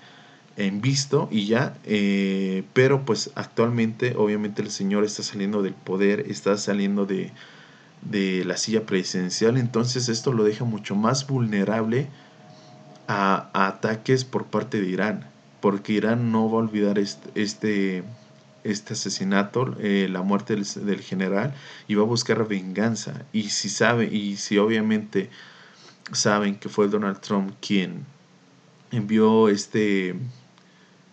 en 0.56 0.80
visto 0.80 1.28
y 1.30 1.46
ya, 1.46 1.76
eh, 1.84 2.64
pero 2.72 3.04
pues 3.04 3.30
actualmente 3.36 4.14
obviamente 4.16 4.60
el 4.62 4.70
señor 4.70 5.04
está 5.04 5.22
saliendo 5.22 5.62
del 5.62 5.74
poder, 5.74 6.26
está 6.28 6.56
saliendo 6.56 7.06
de, 7.06 7.32
la 8.44 8.56
silla 8.56 8.86
presidencial, 8.86 9.56
entonces 9.56 10.08
esto 10.08 10.32
lo 10.32 10.44
deja 10.44 10.64
mucho 10.64 10.96
más 10.96 11.26
vulnerable 11.26 12.08
a, 13.08 13.50
ataques 13.52 14.24
por 14.24 14.46
parte 14.46 14.80
de 14.80 14.88
Irán, 14.88 15.30
porque 15.60 15.94
Irán 15.94 16.30
no 16.30 16.48
va 16.50 16.58
a 16.58 16.62
olvidar 16.62 16.98
este 16.98 18.04
este 18.64 18.94
asesinato, 18.94 19.76
eh, 19.78 20.08
la 20.10 20.22
muerte 20.22 20.56
del, 20.56 21.00
general, 21.00 21.54
y 21.86 21.94
va 21.94 22.02
a 22.02 22.06
buscar 22.06 22.46
venganza. 22.46 23.24
Y 23.32 23.50
si 23.50 23.68
sabe, 23.68 24.06
y 24.06 24.36
si 24.36 24.58
obviamente 24.58 25.30
saben 26.12 26.56
que 26.56 26.68
fue 26.68 26.88
Donald 26.88 27.20
Trump 27.20 27.54
quien 27.60 28.04
envió 28.90 29.48
este, 29.48 30.16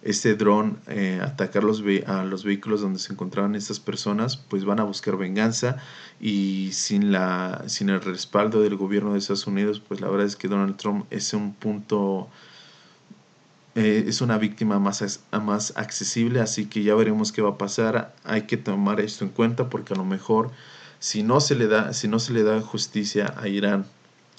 este 0.06 0.36
dron 0.36 0.78
eh, 0.88 1.20
atacar 1.22 1.64
los 1.64 1.84
a 2.06 2.24
los 2.24 2.44
vehículos 2.44 2.80
donde 2.80 3.00
se 3.00 3.12
encontraban 3.12 3.56
estas 3.56 3.80
personas, 3.80 4.38
pues 4.38 4.64
van 4.64 4.80
a 4.80 4.84
buscar 4.84 5.18
venganza 5.18 5.78
y 6.22 6.70
sin, 6.74 7.12
la, 7.12 7.64
sin 7.66 7.90
el 7.90 8.00
respaldo 8.02 8.62
del 8.62 8.76
gobierno 8.76 9.14
de 9.14 9.20
Estados 9.20 9.48
Unidos, 9.48 9.82
pues 9.86 10.02
la 10.02 10.08
verdad 10.08 10.28
es 10.28 10.36
que 10.36 10.48
Donald 10.48 10.78
Trump 10.78 11.06
es 11.10 11.34
un 11.34 11.56
punto 11.56 12.30
eh, 13.74 14.06
es 14.08 14.22
una 14.22 14.38
víctima 14.38 14.80
más, 14.80 15.22
más 15.32 15.74
accesible, 15.76 16.40
así 16.40 16.68
que 16.68 16.84
ya 16.84 16.94
veremos 16.94 17.32
qué 17.32 17.42
va 17.42 17.50
a 17.52 17.58
pasar. 17.58 18.14
Hay 18.24 18.44
que 18.44 18.58
tomar 18.58 19.02
esto 19.02 19.26
en 19.26 19.32
cuenta 19.32 19.70
porque 19.70 19.96
a 19.96 19.98
lo 19.98 20.06
mejor 20.06 20.52
si 21.00 21.24
no 21.24 21.42
se 21.42 21.56
le 21.56 21.68
da, 21.68 21.94
si 21.94 22.08
no 22.08 22.20
se 22.20 22.32
le 22.34 22.44
da 22.44 22.62
justicia 22.62 23.34
a 23.38 23.48
Irán 23.48 23.86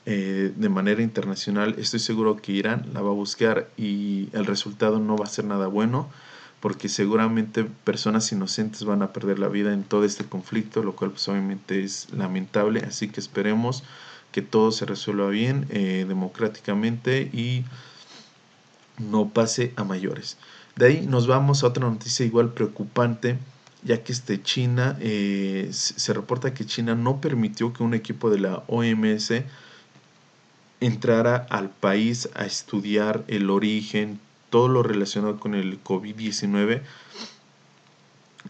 eh, 0.06 0.52
de 0.54 0.68
manera 0.68 1.02
internacional, 1.02 1.74
estoy 1.78 1.98
seguro 1.98 2.36
que 2.36 2.52
Irán 2.52 2.86
la 2.94 3.02
va 3.02 3.10
a 3.10 3.14
buscar 3.14 3.68
y 3.76 4.28
el 4.32 4.46
resultado 4.46 5.00
no 5.00 5.16
va 5.16 5.24
a 5.24 5.28
ser 5.28 5.44
nada 5.44 5.66
bueno 5.66 6.08
porque 6.60 6.88
seguramente 6.88 7.64
personas 7.64 8.30
inocentes 8.32 8.84
van 8.84 9.02
a 9.02 9.12
perder 9.12 9.38
la 9.38 9.48
vida 9.48 9.72
en 9.72 9.82
todo 9.84 10.04
este 10.04 10.24
conflicto, 10.24 10.82
lo 10.82 10.96
cual 10.96 11.10
pues 11.10 11.28
obviamente 11.28 11.82
es 11.82 12.08
lamentable, 12.12 12.80
así 12.80 13.08
que 13.08 13.20
esperemos 13.20 13.82
que 14.32 14.42
todo 14.42 14.70
se 14.72 14.86
resuelva 14.86 15.28
bien, 15.28 15.66
eh, 15.70 16.04
democráticamente 16.08 17.22
y 17.22 17.64
no 18.98 19.28
pase 19.28 19.72
a 19.76 19.84
mayores. 19.84 20.38
De 20.76 20.86
ahí 20.86 21.06
nos 21.06 21.26
vamos 21.26 21.62
a 21.62 21.68
otra 21.68 21.88
noticia 21.88 22.24
igual 22.24 22.52
preocupante, 22.52 23.38
ya 23.82 24.02
que 24.02 24.12
este 24.12 24.42
China, 24.42 24.96
eh, 25.00 25.68
se 25.72 26.12
reporta 26.12 26.54
que 26.54 26.64
China 26.64 26.94
no 26.94 27.20
permitió 27.20 27.72
que 27.72 27.82
un 27.82 27.94
equipo 27.94 28.30
de 28.30 28.38
la 28.38 28.62
OMS 28.66 29.32
entrara 30.80 31.36
al 31.50 31.70
país 31.70 32.28
a 32.34 32.44
estudiar 32.44 33.24
el 33.28 33.50
origen, 33.50 34.20
todo 34.50 34.68
lo 34.68 34.82
relacionado 34.82 35.38
con 35.38 35.54
el 35.54 35.82
COVID-19. 35.82 36.82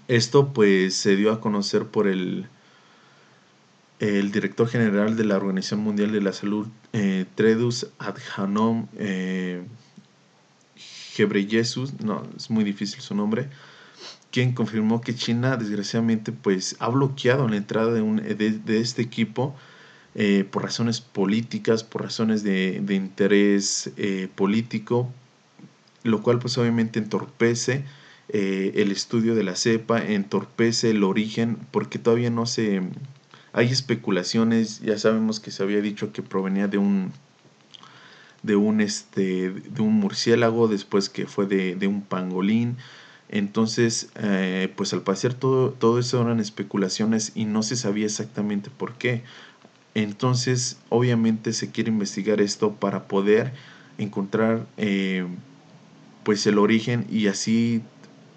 Esto 0.08 0.52
pues 0.52 0.94
se 0.94 1.16
dio 1.16 1.32
a 1.32 1.40
conocer 1.40 1.86
por 1.86 2.06
el, 2.06 2.46
el 3.98 4.30
director 4.30 4.68
general 4.68 5.16
de 5.16 5.24
la 5.24 5.36
Organización 5.36 5.80
Mundial 5.80 6.12
de 6.12 6.20
la 6.20 6.32
Salud, 6.32 6.66
eh, 6.92 7.24
Tredus 7.34 7.88
Adhanom 7.98 8.88
eh, 8.98 9.64
no, 12.04 12.22
es 12.36 12.50
muy 12.50 12.62
difícil 12.62 13.00
su 13.00 13.14
nombre, 13.14 13.48
quien 14.30 14.52
confirmó 14.52 15.00
que 15.00 15.14
China 15.14 15.56
desgraciadamente 15.56 16.30
pues 16.30 16.76
ha 16.78 16.88
bloqueado 16.88 17.48
la 17.48 17.56
entrada 17.56 17.92
de, 17.92 18.02
un, 18.02 18.16
de, 18.16 18.80
este 18.80 19.02
equipo 19.02 19.56
eh, 20.18 20.48
por 20.50 20.62
razones 20.62 21.02
políticas, 21.02 21.84
por 21.84 22.00
razones 22.00 22.42
de, 22.42 22.82
interés 22.88 23.90
eh, 23.98 24.28
político, 24.34 25.12
lo 26.04 26.22
cual 26.22 26.38
pues 26.38 26.56
obviamente 26.56 26.98
entorpece 26.98 27.84
eh, 28.30 28.72
el 28.76 28.92
estudio 28.92 29.34
de 29.34 29.42
la 29.42 29.56
cepa, 29.56 30.02
entorpece 30.02 30.88
el 30.92 31.04
origen, 31.04 31.58
porque 31.70 31.98
todavía 31.98 32.30
no 32.30 32.46
se... 32.46 32.80
Hay 33.52 33.66
especulaciones, 33.66 34.80
ya 34.80 34.96
sabemos 34.96 35.38
que 35.38 35.50
se 35.50 35.62
había 35.62 35.82
dicho 35.82 36.14
que 36.14 36.22
provenía 36.22 36.66
de 36.66 36.78
un 36.78 37.12
de 38.42 38.56
un, 38.56 38.80
este, 38.80 39.50
de 39.50 39.82
un 39.82 39.94
murciélago, 39.94 40.66
después 40.66 41.10
que 41.10 41.26
fue 41.26 41.46
de, 41.46 41.86
un 41.86 42.00
pangolín. 42.00 42.76
Entonces, 43.28 44.08
pues 44.76 44.92
al 44.92 45.02
parecer 45.02 45.34
todo, 45.34 45.72
todo 45.72 45.98
eso 45.98 46.22
eran 46.22 46.38
especulaciones 46.38 47.32
y 47.34 47.44
no 47.44 47.62
se 47.62 47.76
sabía 47.76 48.06
exactamente 48.06 48.70
por 48.70 48.94
qué. 48.94 49.24
Entonces, 49.96 50.76
obviamente 50.90 51.54
se 51.54 51.70
quiere 51.70 51.90
investigar 51.90 52.42
esto 52.42 52.74
para 52.74 53.08
poder 53.08 53.54
encontrar 53.96 54.66
eh, 54.76 55.26
pues 56.22 56.46
el 56.46 56.58
origen 56.58 57.06
y 57.10 57.28
así 57.28 57.80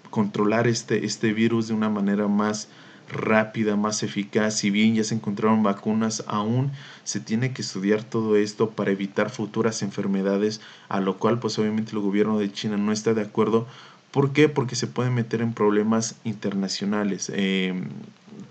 controlar 0.08 0.66
este, 0.66 1.04
este 1.04 1.34
virus 1.34 1.68
de 1.68 1.74
una 1.74 1.90
manera 1.90 2.28
más 2.28 2.68
rápida, 3.12 3.76
más 3.76 4.02
eficaz. 4.02 4.56
Si 4.56 4.70
bien 4.70 4.94
ya 4.94 5.04
se 5.04 5.14
encontraron 5.14 5.62
vacunas, 5.62 6.24
aún 6.28 6.72
se 7.04 7.20
tiene 7.20 7.52
que 7.52 7.60
estudiar 7.60 8.04
todo 8.04 8.36
esto 8.36 8.70
para 8.70 8.92
evitar 8.92 9.28
futuras 9.28 9.82
enfermedades, 9.82 10.62
a 10.88 11.00
lo 11.00 11.18
cual 11.18 11.40
pues 11.40 11.58
obviamente 11.58 11.92
el 11.92 11.98
gobierno 11.98 12.38
de 12.38 12.50
China 12.50 12.78
no 12.78 12.90
está 12.90 13.12
de 13.12 13.20
acuerdo. 13.20 13.66
¿Por 14.10 14.32
qué? 14.32 14.48
Porque 14.48 14.76
se 14.76 14.86
puede 14.86 15.10
meter 15.10 15.42
en 15.42 15.52
problemas 15.52 16.16
internacionales. 16.24 17.30
Em, 17.34 17.88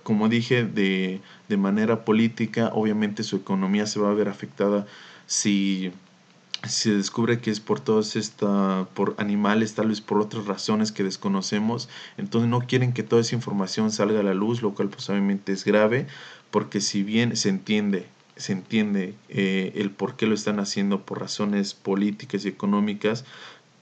como 0.03 0.29
dije, 0.29 0.65
de, 0.65 1.21
de 1.47 1.57
manera 1.57 2.05
política, 2.05 2.71
obviamente 2.73 3.23
su 3.23 3.37
economía 3.37 3.85
se 3.85 3.99
va 3.99 4.11
a 4.11 4.13
ver 4.13 4.29
afectada 4.29 4.85
si 5.25 5.91
se 6.67 6.93
descubre 6.93 7.39
que 7.39 7.51
es 7.51 7.59
por 7.59 7.79
todos 7.79 8.15
esta 8.15 8.87
por 8.93 9.15
animales 9.17 9.75
tal 9.75 9.87
vez 9.89 10.01
por 10.01 10.19
otras 10.19 10.45
razones 10.45 10.91
que 10.91 11.03
desconocemos. 11.03 11.89
Entonces 12.17 12.49
no 12.49 12.61
quieren 12.61 12.93
que 12.93 13.03
toda 13.03 13.21
esa 13.21 13.35
información 13.35 13.91
salga 13.91 14.19
a 14.19 14.23
la 14.23 14.33
luz 14.33 14.61
lo 14.61 14.73
cual 14.73 14.89
pues 14.89 15.09
es 15.09 15.65
grave 15.65 16.07
porque 16.51 16.81
si 16.81 17.03
bien 17.03 17.37
se 17.37 17.49
entiende 17.49 18.07
se 18.35 18.53
entiende 18.53 19.15
eh, 19.29 19.73
el 19.75 19.91
por 19.91 20.15
qué 20.15 20.25
lo 20.25 20.33
están 20.33 20.59
haciendo 20.59 21.05
por 21.05 21.19
razones 21.19 21.73
políticas 21.73 22.45
y 22.45 22.49
económicas 22.49 23.25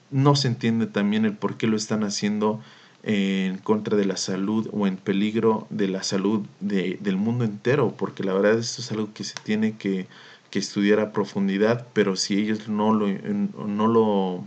no 0.10 0.36
se 0.36 0.48
entiende 0.48 0.88
también 0.88 1.26
el 1.26 1.34
por 1.34 1.58
qué 1.58 1.67
lo 1.67 1.78
están 1.78 2.04
haciendo 2.04 2.62
en 3.03 3.57
contra 3.60 3.95
de 3.95 4.05
la 4.05 4.17
salud 4.17 4.69
o 4.71 4.88
en 4.88 4.97
peligro 4.97 5.67
de 5.69 5.88
la 5.88 6.03
salud 6.03 6.45
de, 6.60 6.97
del 7.01 7.15
mundo 7.15 7.45
entero 7.45 7.93
porque 7.97 8.23
la 8.23 8.33
verdad 8.33 8.57
esto 8.57 8.81
es 8.81 8.91
algo 8.91 9.13
que 9.13 9.23
se 9.23 9.36
tiene 9.43 9.77
que 9.77 10.07
que 10.49 10.60
estudiar 10.60 10.99
a 10.99 11.12
profundidad, 11.12 11.88
pero 11.93 12.15
si 12.15 12.39
ellos 12.39 12.67
no 12.67 12.93
lo, 12.93 13.07
no 13.07 13.88
lo 13.88 14.43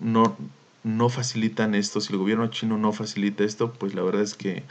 no, 0.00 0.36
no 0.84 1.08
facilitan 1.08 1.74
esto, 1.74 2.00
si 2.00 2.12
el 2.12 2.18
gobierno 2.18 2.48
chino 2.48 2.78
no 2.78 2.92
facilita 2.92 3.44
esto, 3.44 3.72
pues 3.72 3.94
la 3.94 4.02
verdad 4.02 4.22
es 4.22 4.34
que 4.34 4.64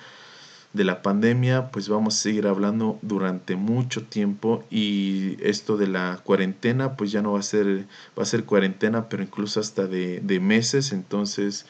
de 0.74 0.86
la 0.86 1.02
pandemia, 1.02 1.70
pues 1.72 1.90
vamos 1.90 2.16
a 2.16 2.22
seguir 2.22 2.48
hablando 2.48 2.98
durante 3.02 3.58
mucho 3.58 4.04
tiempo 4.06 4.64
y 4.70 5.38
esto 5.42 5.76
de 5.76 5.88
la 5.88 6.22
cuarentena, 6.24 6.96
pues 6.96 7.12
ya 7.12 7.22
no 7.22 7.34
va 7.34 7.40
a 7.40 7.44
ser, 7.44 7.86
va 8.18 8.24
a 8.24 8.26
ser 8.26 8.46
cuarentena, 8.46 9.10
pero 9.10 9.24
incluso 9.24 9.60
hasta 9.60 9.88
de, 9.88 10.22
de 10.22 10.40
meses, 10.40 10.94
entonces, 10.94 11.66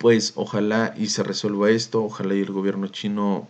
pues 0.00 0.32
ojalá 0.36 0.94
y 0.96 1.08
se 1.08 1.22
resuelva 1.22 1.68
esto, 1.68 2.02
ojalá 2.02 2.34
y 2.34 2.40
el 2.40 2.50
gobierno 2.50 2.88
chino 2.88 3.46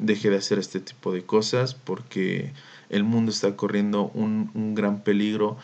deje 0.00 0.30
de 0.30 0.36
hacer 0.36 0.58
este 0.58 0.80
tipo 0.80 1.12
de 1.12 1.22
cosas, 1.22 1.74
porque 1.74 2.52
el 2.90 3.04
mundo 3.04 3.30
está 3.30 3.54
corriendo 3.54 4.10
un, 4.12 4.50
un 4.54 4.74
gran 4.74 5.04
peligro 5.04 5.58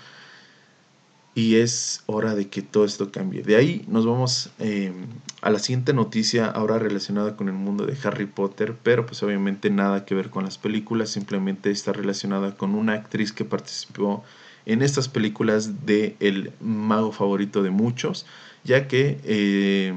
y 1.35 1.57
es 1.57 2.05
hora 2.07 2.37
de 2.37 2.47
que 2.49 2.63
todo 2.63 2.85
esto 2.85 3.11
cambie. 3.11 3.43
De 3.43 3.57
ahí 3.57 3.85
nos 3.89 4.07
vamos 4.07 4.51
eh, 4.61 4.93
a 5.41 5.51
la 5.51 5.59
siguiente 5.59 5.93
noticia, 5.93 6.47
ahora 6.47 6.79
relacionada 6.79 7.37
con 7.37 7.49
el 7.49 7.55
mundo 7.55 7.85
de 7.85 7.97
Harry 8.05 8.27
Potter, 8.27 8.77
pero 8.81 9.07
pues 9.07 9.21
obviamente 9.25 9.71
nada 9.71 10.05
que 10.05 10.15
ver 10.15 10.31
con 10.31 10.45
las 10.45 10.57
películas, 10.57 11.11
simplemente 11.11 11.73
está 11.73 11.93
relacionada 11.93 12.57
con 12.57 12.77
una 12.77 12.93
actriz 12.93 13.33
que 13.33 13.45
participó 13.45 14.23
en 14.67 14.83
estas 14.83 15.09
películas 15.09 15.85
de 15.85 16.15
El 16.21 16.53
mago 16.61 17.11
favorito 17.11 17.65
de 17.65 17.71
muchos, 17.71 18.25
ya 18.63 18.87
que 18.87 19.19
eh, 19.25 19.95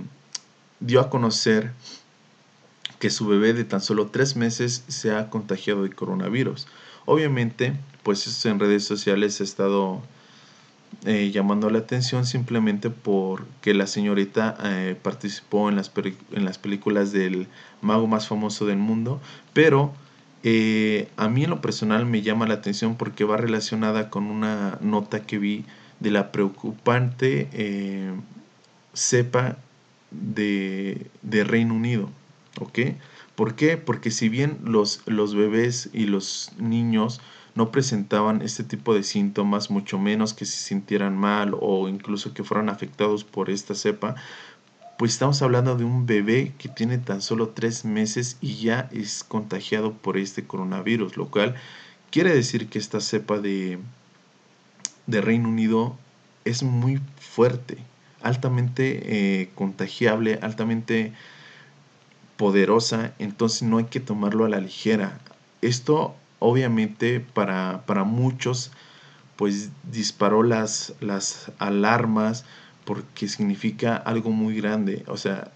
dio 0.82 1.00
a 1.00 1.10
conocer 1.10 1.72
que 3.00 3.10
su 3.10 3.26
bebé 3.28 3.54
de 3.54 3.64
tan 3.64 3.82
solo 3.82 4.08
tres 4.08 4.36
meses 4.36 4.84
se 4.88 5.16
ha 5.16 5.30
contagiado 5.30 5.84
de 5.84 5.90
coronavirus. 5.90 6.68
Obviamente, 7.06 7.74
pues 8.04 8.46
en 8.46 8.60
redes 8.60 8.84
sociales 8.86 9.42
ha 9.42 9.44
estado 9.44 10.02
eh, 11.06 11.32
llamando 11.32 11.70
la 11.70 11.80
atención 11.80 12.26
simplemente 12.26 12.90
porque 12.90 13.74
la 13.74 13.88
señorita 13.88 14.56
eh, 14.64 14.96
participó 15.02 15.70
en 15.70 15.76
las, 15.78 15.92
en 16.32 16.46
las 16.46 16.58
películas 16.60 17.12
del 17.12 17.48
mago 17.82 18.06
más 18.06 18.28
famoso 18.28 18.66
del 18.66 18.78
mundo, 18.78 19.20
pero 19.54 19.94
eh, 20.44 21.10
a 21.18 21.28
mí 21.28 21.44
en 21.44 21.50
lo 21.50 21.62
personal 21.62 22.06
me 22.06 22.22
llama 22.22 22.46
la 22.48 22.56
atención 22.56 22.98
porque 22.98 23.24
va 23.24 23.38
relacionada 23.38 24.10
con 24.10 24.26
una 24.26 24.78
nota 24.82 25.22
que 25.26 25.40
vi 25.40 25.66
de 26.00 26.12
la 26.12 26.32
preocupante 26.32 27.48
cepa 28.94 29.58
de, 30.12 31.08
de, 31.22 31.44
Reino 31.44 31.74
Unido. 31.74 32.10
¿Ok? 32.60 32.80
¿Por 33.36 33.56
qué? 33.56 33.78
Porque 33.78 34.12
si 34.12 34.30
bien 34.30 34.60
los, 34.64 35.02
los 35.06 35.34
bebés 35.36 35.90
y 35.94 36.06
los 36.06 36.52
niños 36.58 37.22
no 37.56 37.72
presentaban 37.72 38.42
este 38.42 38.64
tipo 38.64 38.94
de 38.94 39.04
síntomas, 39.04 39.72
mucho 39.72 39.98
menos 39.98 40.34
que 40.34 40.46
se 40.46 40.58
sintieran 40.58 41.18
mal 41.18 41.56
o 41.60 41.88
incluso 41.90 42.34
que 42.34 42.44
fueran 42.44 42.70
afectados 42.70 43.24
por 43.24 43.50
esta 43.50 43.76
cepa, 43.76 44.16
pues 44.98 45.14
estamos 45.14 45.42
hablando 45.42 45.76
de 45.76 45.84
un 45.84 46.06
bebé 46.06 46.54
que 46.60 46.70
tiene 46.70 46.98
tan 46.98 47.22
solo 47.22 47.50
tres 47.50 47.86
meses 47.86 48.38
y 48.40 48.58
ya 48.58 48.88
es 48.92 49.24
contagiado 49.24 49.94
por 49.94 50.18
este 50.18 50.46
coronavirus, 50.46 51.18
lo 51.18 51.30
cual 51.30 51.56
quiere 52.12 52.34
decir 52.34 52.70
que 52.70 52.78
esta 52.78 53.02
cepa 53.02 53.40
de, 53.40 53.80
de 55.08 55.22
Reino 55.22 55.50
Unido 55.50 55.98
es 56.46 56.64
muy 56.64 57.02
fuerte, 57.20 57.80
altamente 58.24 59.42
eh, 59.42 59.50
contagiable, 59.56 60.40
altamente 60.42 61.14
poderosa, 62.38 63.14
entonces 63.20 63.64
no 63.64 63.78
hay 63.78 63.86
que 63.86 64.00
tomarlo 64.00 64.46
a 64.46 64.50
la 64.50 64.60
ligera. 64.60 65.20
Esto 65.62 66.16
obviamente 66.40 67.20
para, 67.20 67.84
para 67.86 68.04
muchos 68.04 68.72
pues 69.36 69.70
disparó 69.92 70.44
las, 70.44 70.94
las 71.00 71.52
alarmas 71.58 72.46
porque 72.86 73.28
significa 73.28 73.96
algo 73.96 74.32
muy 74.32 74.56
grande. 74.56 75.04
O 75.08 75.18
sea, 75.18 75.52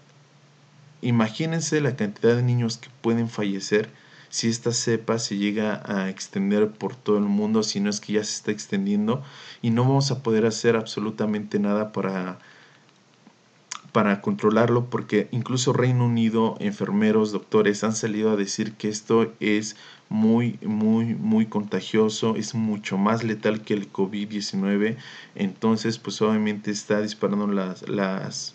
imagínense 1.02 1.80
la 1.80 1.96
cantidad 1.96 2.36
de 2.36 2.42
niños 2.42 2.78
que 2.78 2.88
pueden 3.00 3.28
fallecer 3.28 3.90
si 4.28 4.48
esta 4.48 4.72
cepa 4.72 5.18
se 5.18 5.36
llega 5.36 5.82
a 5.86 6.08
extender 6.08 6.70
por 6.70 6.96
todo 6.96 7.16
el 7.18 7.24
mundo, 7.24 7.62
si 7.62 7.80
no 7.80 7.90
es 7.90 8.00
que 8.00 8.14
ya 8.14 8.24
se 8.24 8.34
está 8.34 8.50
extendiendo 8.50 9.22
y 9.62 9.70
no 9.70 9.82
vamos 9.82 10.10
a 10.10 10.22
poder 10.22 10.46
hacer 10.46 10.76
absolutamente 10.76 11.58
nada 11.58 11.92
para 11.92 12.38
para 13.96 14.20
controlarlo 14.20 14.90
porque 14.90 15.26
incluso 15.30 15.72
Reino 15.72 16.04
Unido, 16.04 16.56
enfermeros, 16.60 17.32
doctores 17.32 17.82
han 17.82 17.96
salido 17.96 18.30
a 18.30 18.36
decir 18.36 18.74
que 18.74 18.90
esto 18.90 19.32
es 19.40 19.74
muy, 20.10 20.58
muy, 20.62 21.14
muy 21.14 21.46
contagioso, 21.46 22.36
es 22.36 22.54
mucho 22.54 22.98
más 22.98 23.24
letal 23.24 23.62
que 23.62 23.72
el 23.72 23.90
COVID-19. 23.90 24.98
Entonces, 25.34 25.96
pues 25.96 26.20
obviamente 26.20 26.70
está 26.70 27.00
disparando 27.00 27.46
las, 27.46 27.88
las, 27.88 28.54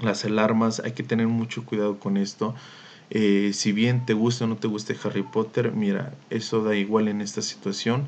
las 0.00 0.24
alarmas. 0.24 0.80
Hay 0.80 0.92
que 0.92 1.02
tener 1.02 1.26
mucho 1.26 1.66
cuidado 1.66 1.98
con 1.98 2.16
esto. 2.16 2.54
Eh, 3.10 3.50
si 3.52 3.72
bien 3.72 4.06
te 4.06 4.14
gusta 4.14 4.46
o 4.46 4.48
no 4.48 4.56
te 4.56 4.66
guste 4.66 4.96
Harry 5.04 5.24
Potter, 5.24 5.72
mira, 5.72 6.14
eso 6.30 6.64
da 6.64 6.74
igual 6.74 7.08
en 7.08 7.20
esta 7.20 7.42
situación. 7.42 8.06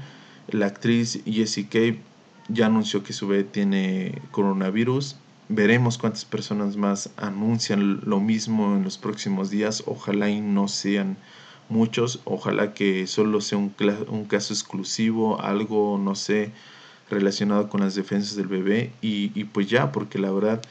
La 0.49 0.65
actriz 0.65 1.21
Jessie 1.27 1.69
Kay 1.69 2.01
ya 2.49 2.65
anunció 2.65 3.03
que 3.03 3.13
su 3.13 3.29
bebé 3.29 3.45
tiene 3.45 4.23
coronavirus. 4.31 5.17
Veremos 5.49 5.97
cuántas 5.97 6.25
personas 6.25 6.77
más 6.77 7.11
anuncian 7.17 8.01
lo 8.05 8.19
mismo 8.19 8.75
en 8.77 8.83
los 8.83 8.99
próximos 8.99 9.51
días. 9.51 9.85
Ojalá 9.87 10.29
y 10.29 10.41
no 10.41 10.67
sean 10.67 11.17
muchos. 11.69 12.21
Ojalá 12.25 12.75
que 12.75 13.07
solo 13.07 13.41
sea 13.41 13.59
un, 13.59 14.25
caso 14.29 14.53
exclusivo, 14.53 15.41
algo, 15.41 15.99
no 15.99 16.15
sé, 16.17 16.51
relacionado 17.11 17.69
con 17.69 17.81
las 17.81 17.95
defensas 17.95 18.35
del 18.35 18.49
bebé. 18.49 18.93
Y, 19.03 19.31
y, 19.35 19.45
pues 19.45 19.69
ya, 19.69 19.93
porque 19.93 20.19
la 20.19 20.33
verdad, 20.33 20.63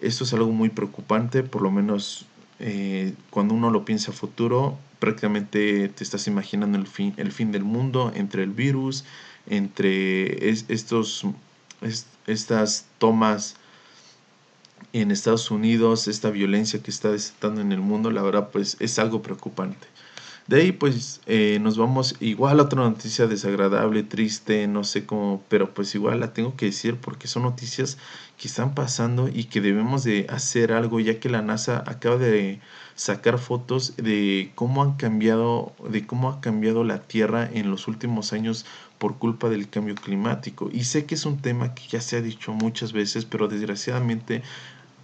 esto 0.00 0.24
es 0.24 0.32
algo 0.34 0.52
muy 0.52 0.68
preocupante, 0.68 1.42
por 1.42 1.62
lo 1.62 1.70
menos 1.70 2.26
eh, 2.60 3.14
cuando 3.30 3.54
uno 3.54 3.70
lo 3.70 3.84
piensa 3.84 4.10
a 4.10 4.14
futuro, 4.14 4.78
prácticamente 4.98 5.88
te 5.88 6.04
estás 6.04 6.26
imaginando 6.26 6.76
el 6.76 6.86
fin, 6.86 7.14
el 7.16 7.32
fin 7.32 7.52
del 7.52 7.64
mundo 7.64 8.12
entre 8.14 8.42
el 8.42 8.50
virus, 8.50 9.04
entre 9.46 10.50
estos, 10.50 11.24
estas 12.26 12.86
tomas 12.98 13.56
en 14.92 15.10
Estados 15.10 15.50
Unidos, 15.50 16.08
esta 16.08 16.30
violencia 16.30 16.82
que 16.82 16.90
está 16.90 17.10
desatando 17.10 17.60
en 17.60 17.72
el 17.72 17.80
mundo, 17.80 18.10
la 18.10 18.22
verdad 18.22 18.50
pues 18.52 18.76
es 18.80 18.98
algo 18.98 19.22
preocupante. 19.22 19.86
De 20.48 20.62
ahí 20.62 20.72
pues 20.72 21.20
eh, 21.26 21.58
nos 21.60 21.76
vamos 21.76 22.16
igual 22.20 22.58
a 22.58 22.62
otra 22.62 22.80
noticia 22.80 23.26
desagradable, 23.26 24.02
triste, 24.02 24.66
no 24.66 24.82
sé 24.82 25.04
cómo, 25.04 25.42
pero 25.50 25.74
pues 25.74 25.94
igual 25.94 26.20
la 26.20 26.32
tengo 26.32 26.56
que 26.56 26.64
decir 26.66 26.96
porque 26.96 27.28
son 27.28 27.42
noticias 27.42 27.98
que 28.38 28.48
están 28.48 28.74
pasando 28.74 29.28
y 29.28 29.44
que 29.44 29.60
debemos 29.60 30.04
de 30.04 30.26
hacer 30.30 30.72
algo 30.72 31.00
ya 31.00 31.20
que 31.20 31.28
la 31.28 31.42
NASA 31.42 31.84
acaba 31.86 32.16
de 32.16 32.60
sacar 32.94 33.38
fotos 33.38 33.94
de 33.98 34.50
cómo 34.54 34.82
han 34.82 34.96
cambiado, 34.96 35.74
de 35.86 36.06
cómo 36.06 36.30
ha 36.30 36.40
cambiado 36.40 36.82
la 36.82 37.02
Tierra 37.02 37.46
en 37.52 37.70
los 37.70 37.86
últimos 37.86 38.32
años 38.32 38.64
por 38.96 39.18
culpa 39.18 39.50
del 39.50 39.68
cambio 39.68 39.96
climático. 39.96 40.70
Y 40.72 40.84
sé 40.84 41.04
que 41.04 41.14
es 41.14 41.26
un 41.26 41.42
tema 41.42 41.74
que 41.74 41.86
ya 41.88 42.00
se 42.00 42.16
ha 42.16 42.22
dicho 42.22 42.54
muchas 42.54 42.94
veces, 42.94 43.26
pero 43.26 43.48
desgraciadamente 43.48 44.42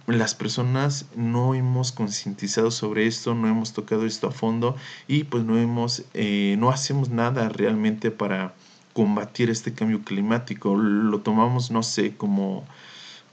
las 0.07 0.35
personas 0.35 1.07
no 1.15 1.55
hemos 1.55 1.91
concientizado 1.91 2.69
sobre 2.71 3.07
esto, 3.07 3.33
no 3.33 3.47
hemos 3.47 3.73
tocado 3.73 4.05
esto 4.05 4.27
a 4.27 4.31
fondo 4.31 4.75
y 5.07 5.23
pues 5.23 5.43
no 5.43 5.57
hemos, 5.57 6.03
eh, 6.13 6.55
no 6.59 6.69
hacemos 6.69 7.09
nada 7.09 7.49
realmente 7.49 8.11
para 8.11 8.53
combatir 8.93 9.49
este 9.49 9.73
cambio 9.73 10.03
climático. 10.03 10.75
Lo 10.75 11.19
tomamos, 11.21 11.71
no 11.71 11.81
sé, 11.83 12.15
como, 12.15 12.65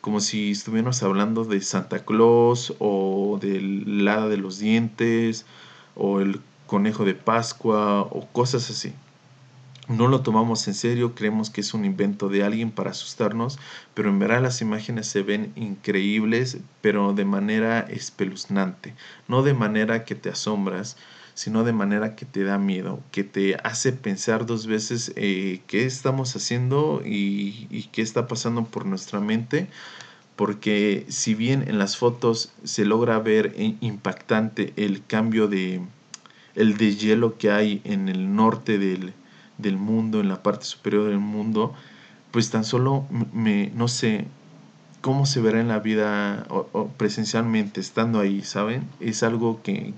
como 0.00 0.20
si 0.20 0.52
estuviéramos 0.52 1.02
hablando 1.02 1.44
de 1.44 1.60
Santa 1.60 2.04
Claus 2.04 2.74
o 2.78 3.38
del 3.40 4.08
hada 4.08 4.28
de 4.28 4.38
los 4.38 4.58
dientes 4.58 5.44
o 5.94 6.20
el 6.20 6.40
conejo 6.66 7.04
de 7.04 7.14
Pascua 7.14 8.02
o 8.02 8.26
cosas 8.32 8.70
así 8.70 8.94
no 9.92 10.08
lo 10.08 10.22
tomamos 10.22 10.66
en 10.68 10.74
serio, 10.74 11.14
creemos 11.14 11.50
que 11.50 11.60
es 11.60 11.74
un 11.74 11.84
invento 11.84 12.28
de 12.28 12.42
alguien 12.42 12.70
para 12.70 12.90
asustarnos, 12.90 13.58
pero 13.94 14.08
en 14.08 14.18
verdad 14.18 14.42
las 14.42 14.60
imágenes 14.60 15.06
se 15.06 15.22
ven 15.22 15.52
increíbles, 15.56 16.58
pero 16.80 17.12
de 17.12 17.24
manera 17.24 17.80
espeluznante, 17.80 18.94
no 19.28 19.42
de 19.42 19.54
manera 19.54 20.04
que 20.04 20.14
te 20.14 20.30
asombras, 20.30 20.96
sino 21.34 21.64
de 21.64 21.72
manera 21.72 22.14
que 22.14 22.26
te 22.26 22.44
da 22.44 22.58
miedo, 22.58 23.00
que 23.10 23.24
te 23.24 23.56
hace 23.62 23.92
pensar 23.92 24.46
dos 24.46 24.66
veces 24.66 25.12
eh, 25.16 25.62
qué 25.66 25.84
estamos 25.86 26.36
haciendo 26.36 27.02
y, 27.04 27.88
qué 27.92 28.02
está 28.02 28.26
pasando 28.26 28.64
por 28.64 28.86
nuestra 28.86 29.20
mente, 29.20 29.68
porque 30.36 31.06
si 31.08 31.34
bien 31.34 31.64
en 31.68 31.78
las 31.78 31.96
fotos 31.96 32.52
se 32.64 32.84
logra 32.84 33.18
ver 33.18 33.54
impactante 33.80 34.72
el 34.76 35.04
cambio 35.04 35.48
de 35.48 35.82
el 36.54 36.76
de 36.76 36.94
hielo 36.96 37.38
que 37.38 37.50
hay 37.50 37.80
en 37.84 38.08
el 38.10 38.34
norte 38.34 38.78
del, 38.78 39.14
del 39.62 39.76
mundo, 39.76 40.20
en 40.20 40.28
la 40.28 40.42
parte 40.42 40.64
superior 40.64 41.08
del 41.08 41.18
mundo, 41.18 41.74
pues 42.30 42.50
tan 42.50 42.64
solo 42.64 43.06
me, 43.32 43.70
no 43.74 43.88
sé 43.88 44.26
cómo 45.00 45.26
se 45.26 45.40
verá 45.40 45.60
en 45.60 45.68
la 45.68 45.78
vida 45.78 46.46
o, 46.48 46.88
presencialmente 46.96 47.80
estando 47.80 48.20
ahí, 48.20 48.42
¿saben? 48.42 48.88
Es 49.00 49.22
algo 49.22 49.62
que, 49.62 49.94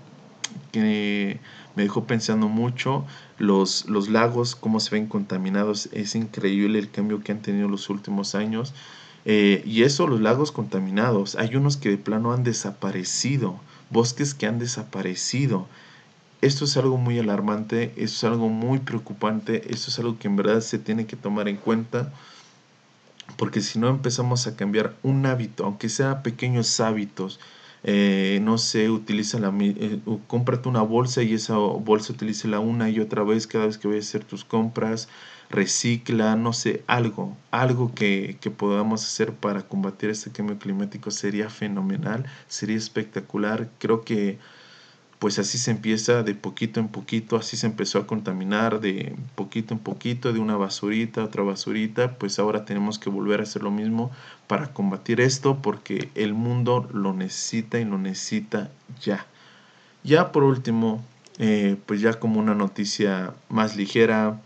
que 0.72 1.40
me 1.76 1.82
dejó 1.82 2.04
pensando 2.04 2.48
mucho. 2.48 3.04
Los, 3.38 3.86
los 3.86 4.08
lagos, 4.08 4.54
cómo 4.54 4.80
se 4.80 4.94
ven 4.94 5.06
contaminados, 5.06 5.88
es 5.92 6.14
increíble 6.14 6.78
el 6.78 6.90
cambio 6.90 7.22
que 7.22 7.32
han 7.32 7.42
tenido 7.42 7.68
los 7.68 7.90
últimos 7.90 8.34
años. 8.34 8.74
Eh, 9.24 9.62
y 9.66 9.82
eso, 9.82 10.06
los 10.06 10.20
lagos 10.20 10.52
contaminados, 10.52 11.34
hay 11.34 11.56
unos 11.56 11.76
que 11.76 11.88
de 11.90 11.98
plano 11.98 12.32
han 12.32 12.44
desaparecido 12.44 13.58
bosques 13.90 14.34
que 14.34 14.46
han 14.46 14.58
desaparecido. 14.58 15.66
Esto 16.44 16.66
es 16.66 16.76
algo 16.76 16.98
muy 16.98 17.18
alarmante, 17.18 17.94
esto 17.96 18.16
es 18.16 18.24
algo 18.24 18.50
muy 18.50 18.78
preocupante, 18.78 19.62
esto 19.72 19.88
es 19.88 19.98
algo 19.98 20.18
que 20.18 20.28
en 20.28 20.36
verdad 20.36 20.60
se 20.60 20.78
tiene 20.78 21.06
que 21.06 21.16
tomar 21.16 21.48
en 21.48 21.56
cuenta, 21.56 22.12
porque 23.38 23.62
si 23.62 23.78
no 23.78 23.88
empezamos 23.88 24.46
a 24.46 24.54
cambiar 24.54 24.94
un 25.02 25.24
hábito, 25.24 25.64
aunque 25.64 25.88
sea 25.88 26.22
pequeños 26.22 26.80
hábitos, 26.80 27.40
eh, 27.82 28.40
no 28.42 28.58
sé, 28.58 28.90
utiliza 28.90 29.38
la, 29.38 29.54
eh, 29.58 30.00
cómprate 30.26 30.68
una 30.68 30.82
bolsa 30.82 31.22
y 31.22 31.32
esa 31.32 31.56
bolsa 31.56 32.12
la 32.44 32.60
una 32.60 32.90
y 32.90 33.00
otra 33.00 33.22
vez 33.22 33.46
cada 33.46 33.64
vez 33.64 33.78
que 33.78 33.88
vayas 33.88 34.04
a 34.04 34.08
hacer 34.08 34.24
tus 34.24 34.44
compras, 34.44 35.08
recicla, 35.48 36.36
no 36.36 36.52
sé, 36.52 36.82
algo, 36.86 37.34
algo 37.52 37.94
que, 37.94 38.36
que 38.42 38.50
podamos 38.50 39.02
hacer 39.02 39.32
para 39.32 39.62
combatir 39.62 40.10
este 40.10 40.30
cambio 40.30 40.58
climático 40.58 41.10
sería 41.10 41.48
fenomenal, 41.48 42.26
sería 42.48 42.76
espectacular, 42.76 43.70
creo 43.78 44.02
que 44.02 44.38
pues 45.24 45.38
así 45.38 45.56
se 45.56 45.70
empieza 45.70 46.22
de 46.22 46.34
poquito 46.34 46.80
en 46.80 46.88
poquito, 46.88 47.36
así 47.36 47.56
se 47.56 47.66
empezó 47.66 47.98
a 47.98 48.06
contaminar 48.06 48.80
de 48.80 49.16
poquito 49.36 49.72
en 49.72 49.80
poquito, 49.80 50.34
de 50.34 50.38
una 50.38 50.58
basurita 50.58 51.22
a 51.22 51.24
otra 51.24 51.42
basurita, 51.42 52.18
pues 52.18 52.38
ahora 52.38 52.66
tenemos 52.66 52.98
que 52.98 53.08
volver 53.08 53.40
a 53.40 53.44
hacer 53.44 53.62
lo 53.62 53.70
mismo 53.70 54.10
para 54.48 54.74
combatir 54.74 55.22
esto 55.22 55.62
porque 55.62 56.10
el 56.14 56.34
mundo 56.34 56.86
lo 56.92 57.14
necesita 57.14 57.80
y 57.80 57.86
lo 57.86 57.96
necesita 57.96 58.70
ya. 59.00 59.24
Ya 60.02 60.30
por 60.30 60.42
último, 60.42 61.02
eh, 61.38 61.78
pues 61.86 62.02
ya 62.02 62.12
como 62.20 62.38
una 62.38 62.54
noticia 62.54 63.32
más 63.48 63.76
ligera, 63.76 64.42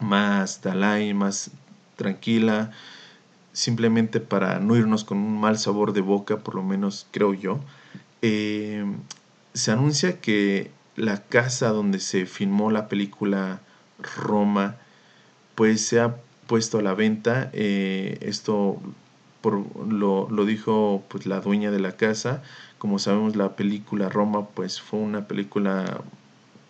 más 0.00 0.62
Dalai, 0.62 1.12
más 1.12 1.50
tranquila, 1.96 2.70
simplemente 3.52 4.20
para 4.20 4.60
no 4.60 4.76
irnos 4.76 5.04
con 5.04 5.18
un 5.18 5.38
mal 5.38 5.58
sabor 5.58 5.92
de 5.92 6.00
boca, 6.00 6.38
por 6.38 6.54
lo 6.54 6.62
menos 6.62 7.06
creo 7.10 7.34
yo. 7.34 7.60
Eh, 8.22 8.86
se 9.54 9.70
anuncia 9.70 10.20
que 10.20 10.70
la 10.96 11.22
casa 11.22 11.68
donde 11.68 12.00
se 12.00 12.26
filmó 12.26 12.70
la 12.70 12.88
película 12.88 13.60
Roma, 14.16 14.76
pues 15.54 15.86
se 15.86 16.00
ha 16.00 16.16
puesto 16.46 16.78
a 16.78 16.82
la 16.82 16.94
venta. 16.94 17.50
Eh, 17.52 18.18
esto 18.20 18.80
por, 19.40 19.64
lo, 19.86 20.28
lo, 20.30 20.44
dijo 20.44 21.04
pues, 21.08 21.26
la 21.26 21.40
dueña 21.40 21.70
de 21.70 21.80
la 21.80 21.92
casa. 21.92 22.42
Como 22.78 22.98
sabemos, 22.98 23.36
la 23.36 23.56
película 23.56 24.08
Roma 24.08 24.48
pues, 24.48 24.80
fue 24.80 24.98
una 25.00 25.26
película 25.26 26.02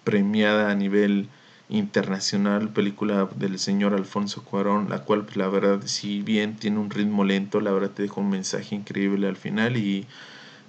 premiada 0.04 0.70
a 0.70 0.74
nivel 0.74 1.28
internacional, 1.70 2.68
película 2.68 3.28
del 3.36 3.58
señor 3.58 3.94
Alfonso 3.94 4.44
Cuarón, 4.44 4.90
la 4.90 5.00
cual 5.00 5.24
pues, 5.24 5.36
la 5.36 5.48
verdad, 5.48 5.80
si 5.86 6.20
bien 6.22 6.56
tiene 6.56 6.78
un 6.78 6.90
ritmo 6.90 7.24
lento, 7.24 7.60
la 7.60 7.72
verdad 7.72 7.90
te 7.90 8.02
deja 8.02 8.20
un 8.20 8.30
mensaje 8.30 8.74
increíble 8.74 9.26
al 9.26 9.36
final 9.36 9.76
y 9.78 10.06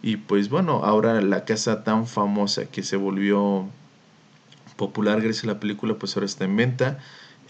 y 0.05 0.17
pues 0.17 0.49
bueno, 0.49 0.83
ahora 0.83 1.19
la 1.19 1.45
casa 1.45 1.83
tan 1.83 2.05
famosa 2.05 2.65
que 2.65 2.83
se 2.83 2.95
volvió 2.95 3.65
popular 4.75 5.19
gracias 5.19 5.45
a 5.45 5.47
la 5.47 5.59
película, 5.59 5.95
pues 5.95 6.15
ahora 6.15 6.27
está 6.27 6.45
en 6.45 6.55
venta. 6.55 6.99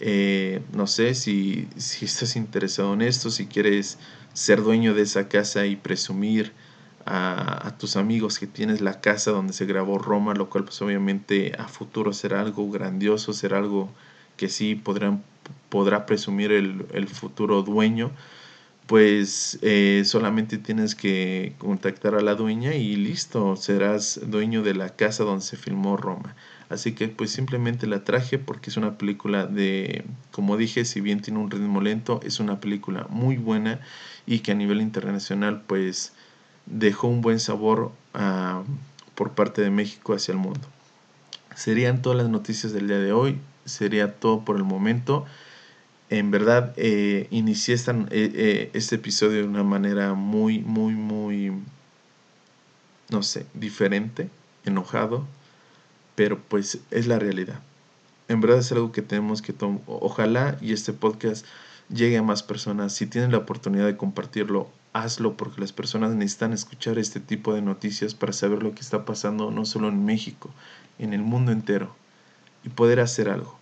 Eh, 0.00 0.62
no 0.72 0.86
sé 0.86 1.14
si, 1.14 1.68
si 1.76 2.06
estás 2.06 2.34
interesado 2.34 2.94
en 2.94 3.02
esto, 3.02 3.28
si 3.28 3.44
quieres 3.44 3.98
ser 4.32 4.62
dueño 4.62 4.94
de 4.94 5.02
esa 5.02 5.28
casa 5.28 5.66
y 5.66 5.76
presumir 5.76 6.54
a, 7.04 7.68
a, 7.68 7.76
tus 7.76 7.96
amigos 7.96 8.38
que 8.38 8.46
tienes 8.46 8.80
la 8.80 9.02
casa 9.02 9.32
donde 9.32 9.52
se 9.52 9.66
grabó 9.66 9.98
Roma, 9.98 10.32
lo 10.32 10.48
cual 10.48 10.64
pues 10.64 10.80
obviamente 10.80 11.52
a 11.58 11.68
futuro 11.68 12.14
será 12.14 12.40
algo 12.40 12.70
grandioso, 12.70 13.34
será 13.34 13.58
algo 13.58 13.90
que 14.38 14.48
sí 14.48 14.76
podrán, 14.76 15.22
podrá 15.68 16.06
presumir 16.06 16.52
el, 16.52 16.86
el 16.94 17.06
futuro 17.06 17.60
dueño 17.62 18.12
pues 18.86 19.58
eh, 19.62 20.02
solamente 20.04 20.58
tienes 20.58 20.94
que 20.94 21.54
contactar 21.58 22.14
a 22.14 22.20
la 22.20 22.34
dueña 22.36 22.74
y 22.74 22.94
listo, 22.96 23.56
serás 23.56 24.20
dueño 24.24 24.62
de 24.62 24.74
la 24.74 24.90
casa 24.90 25.24
donde 25.24 25.44
se 25.44 25.56
filmó 25.56 25.96
Roma. 25.96 26.36
Así 26.68 26.92
que 26.92 27.08
pues 27.08 27.30
simplemente 27.30 27.86
la 27.86 28.04
traje 28.04 28.38
porque 28.38 28.70
es 28.70 28.76
una 28.76 28.96
película 28.98 29.46
de, 29.46 30.04
como 30.30 30.56
dije, 30.56 30.84
si 30.84 31.00
bien 31.00 31.20
tiene 31.20 31.40
un 31.40 31.50
ritmo 31.50 31.80
lento, 31.80 32.20
es 32.24 32.40
una 32.40 32.60
película 32.60 33.06
muy 33.08 33.36
buena 33.36 33.80
y 34.24 34.40
que 34.40 34.52
a 34.52 34.54
nivel 34.54 34.80
internacional 34.80 35.62
pues 35.66 36.12
dejó 36.66 37.08
un 37.08 37.20
buen 37.20 37.40
sabor 37.40 37.92
uh, 38.14 38.64
por 39.14 39.32
parte 39.32 39.62
de 39.62 39.70
México 39.70 40.14
hacia 40.14 40.32
el 40.32 40.38
mundo. 40.38 40.66
Serían 41.54 42.02
todas 42.02 42.18
las 42.18 42.28
noticias 42.28 42.72
del 42.72 42.88
día 42.88 42.98
de 42.98 43.12
hoy, 43.12 43.38
sería 43.64 44.14
todo 44.14 44.44
por 44.44 44.56
el 44.56 44.64
momento 44.64 45.24
en 46.10 46.30
verdad 46.30 46.72
eh, 46.76 47.26
inicié 47.30 47.74
eh, 47.74 48.06
eh, 48.10 48.70
este 48.74 48.96
episodio 48.96 49.38
de 49.38 49.48
una 49.48 49.64
manera 49.64 50.14
muy, 50.14 50.60
muy, 50.60 50.94
muy, 50.94 51.52
no 53.10 53.22
sé, 53.22 53.46
diferente, 53.54 54.30
enojado, 54.64 55.26
pero 56.14 56.40
pues 56.40 56.78
es 56.90 57.06
la 57.06 57.18
realidad. 57.18 57.60
En 58.28 58.40
verdad 58.40 58.58
es 58.58 58.72
algo 58.72 58.92
que 58.92 59.02
tenemos 59.02 59.42
que 59.42 59.52
tomar. 59.52 59.80
Ojalá 59.86 60.58
y 60.60 60.72
este 60.72 60.92
podcast 60.92 61.46
llegue 61.88 62.16
a 62.18 62.22
más 62.22 62.42
personas. 62.42 62.92
Si 62.92 63.06
tienen 63.06 63.32
la 63.32 63.38
oportunidad 63.38 63.86
de 63.86 63.96
compartirlo, 63.96 64.68
hazlo 64.92 65.36
porque 65.36 65.60
las 65.60 65.72
personas 65.72 66.14
necesitan 66.14 66.52
escuchar 66.52 66.98
este 66.98 67.20
tipo 67.20 67.54
de 67.54 67.62
noticias 67.62 68.14
para 68.14 68.32
saber 68.32 68.62
lo 68.62 68.74
que 68.74 68.80
está 68.80 69.04
pasando 69.04 69.50
no 69.50 69.64
solo 69.64 69.88
en 69.88 70.04
México, 70.04 70.50
en 70.98 71.12
el 71.12 71.22
mundo 71.22 71.52
entero 71.52 71.94
y 72.64 72.68
poder 72.68 73.00
hacer 73.00 73.28
algo. 73.28 73.58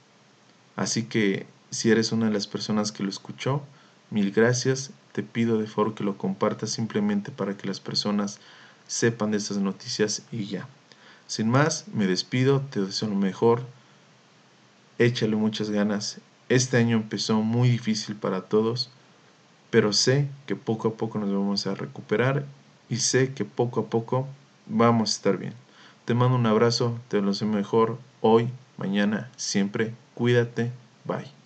Así 0.76 1.04
que 1.04 1.46
si 1.74 1.90
eres 1.90 2.12
una 2.12 2.26
de 2.26 2.32
las 2.32 2.46
personas 2.46 2.92
que 2.92 3.02
lo 3.02 3.08
escuchó, 3.08 3.62
mil 4.10 4.30
gracias. 4.30 4.90
Te 5.12 5.22
pido 5.22 5.58
de 5.58 5.66
favor 5.66 5.94
que 5.94 6.04
lo 6.04 6.16
compartas 6.16 6.70
simplemente 6.70 7.30
para 7.30 7.56
que 7.56 7.66
las 7.66 7.80
personas 7.80 8.38
sepan 8.86 9.30
de 9.30 9.38
estas 9.38 9.58
noticias 9.58 10.22
y 10.30 10.46
ya. 10.46 10.68
Sin 11.26 11.48
más, 11.48 11.86
me 11.92 12.06
despido, 12.06 12.60
te 12.60 12.80
deseo 12.80 13.08
lo 13.08 13.16
mejor. 13.16 13.62
Échale 14.98 15.36
muchas 15.36 15.70
ganas. 15.70 16.20
Este 16.48 16.76
año 16.76 16.96
empezó 16.96 17.40
muy 17.42 17.68
difícil 17.68 18.14
para 18.14 18.42
todos, 18.42 18.90
pero 19.70 19.92
sé 19.92 20.28
que 20.46 20.56
poco 20.56 20.88
a 20.88 20.94
poco 20.94 21.18
nos 21.18 21.30
vamos 21.30 21.66
a 21.66 21.74
recuperar 21.74 22.44
y 22.88 22.96
sé 22.96 23.32
que 23.32 23.44
poco 23.44 23.80
a 23.80 23.86
poco 23.86 24.28
vamos 24.66 25.10
a 25.10 25.14
estar 25.14 25.38
bien. 25.38 25.54
Te 26.04 26.14
mando 26.14 26.36
un 26.36 26.46
abrazo, 26.46 27.00
te 27.08 27.20
lo 27.20 27.32
mejor 27.46 27.98
hoy, 28.20 28.48
mañana, 28.76 29.30
siempre. 29.36 29.94
Cuídate. 30.14 30.70
Bye. 31.04 31.43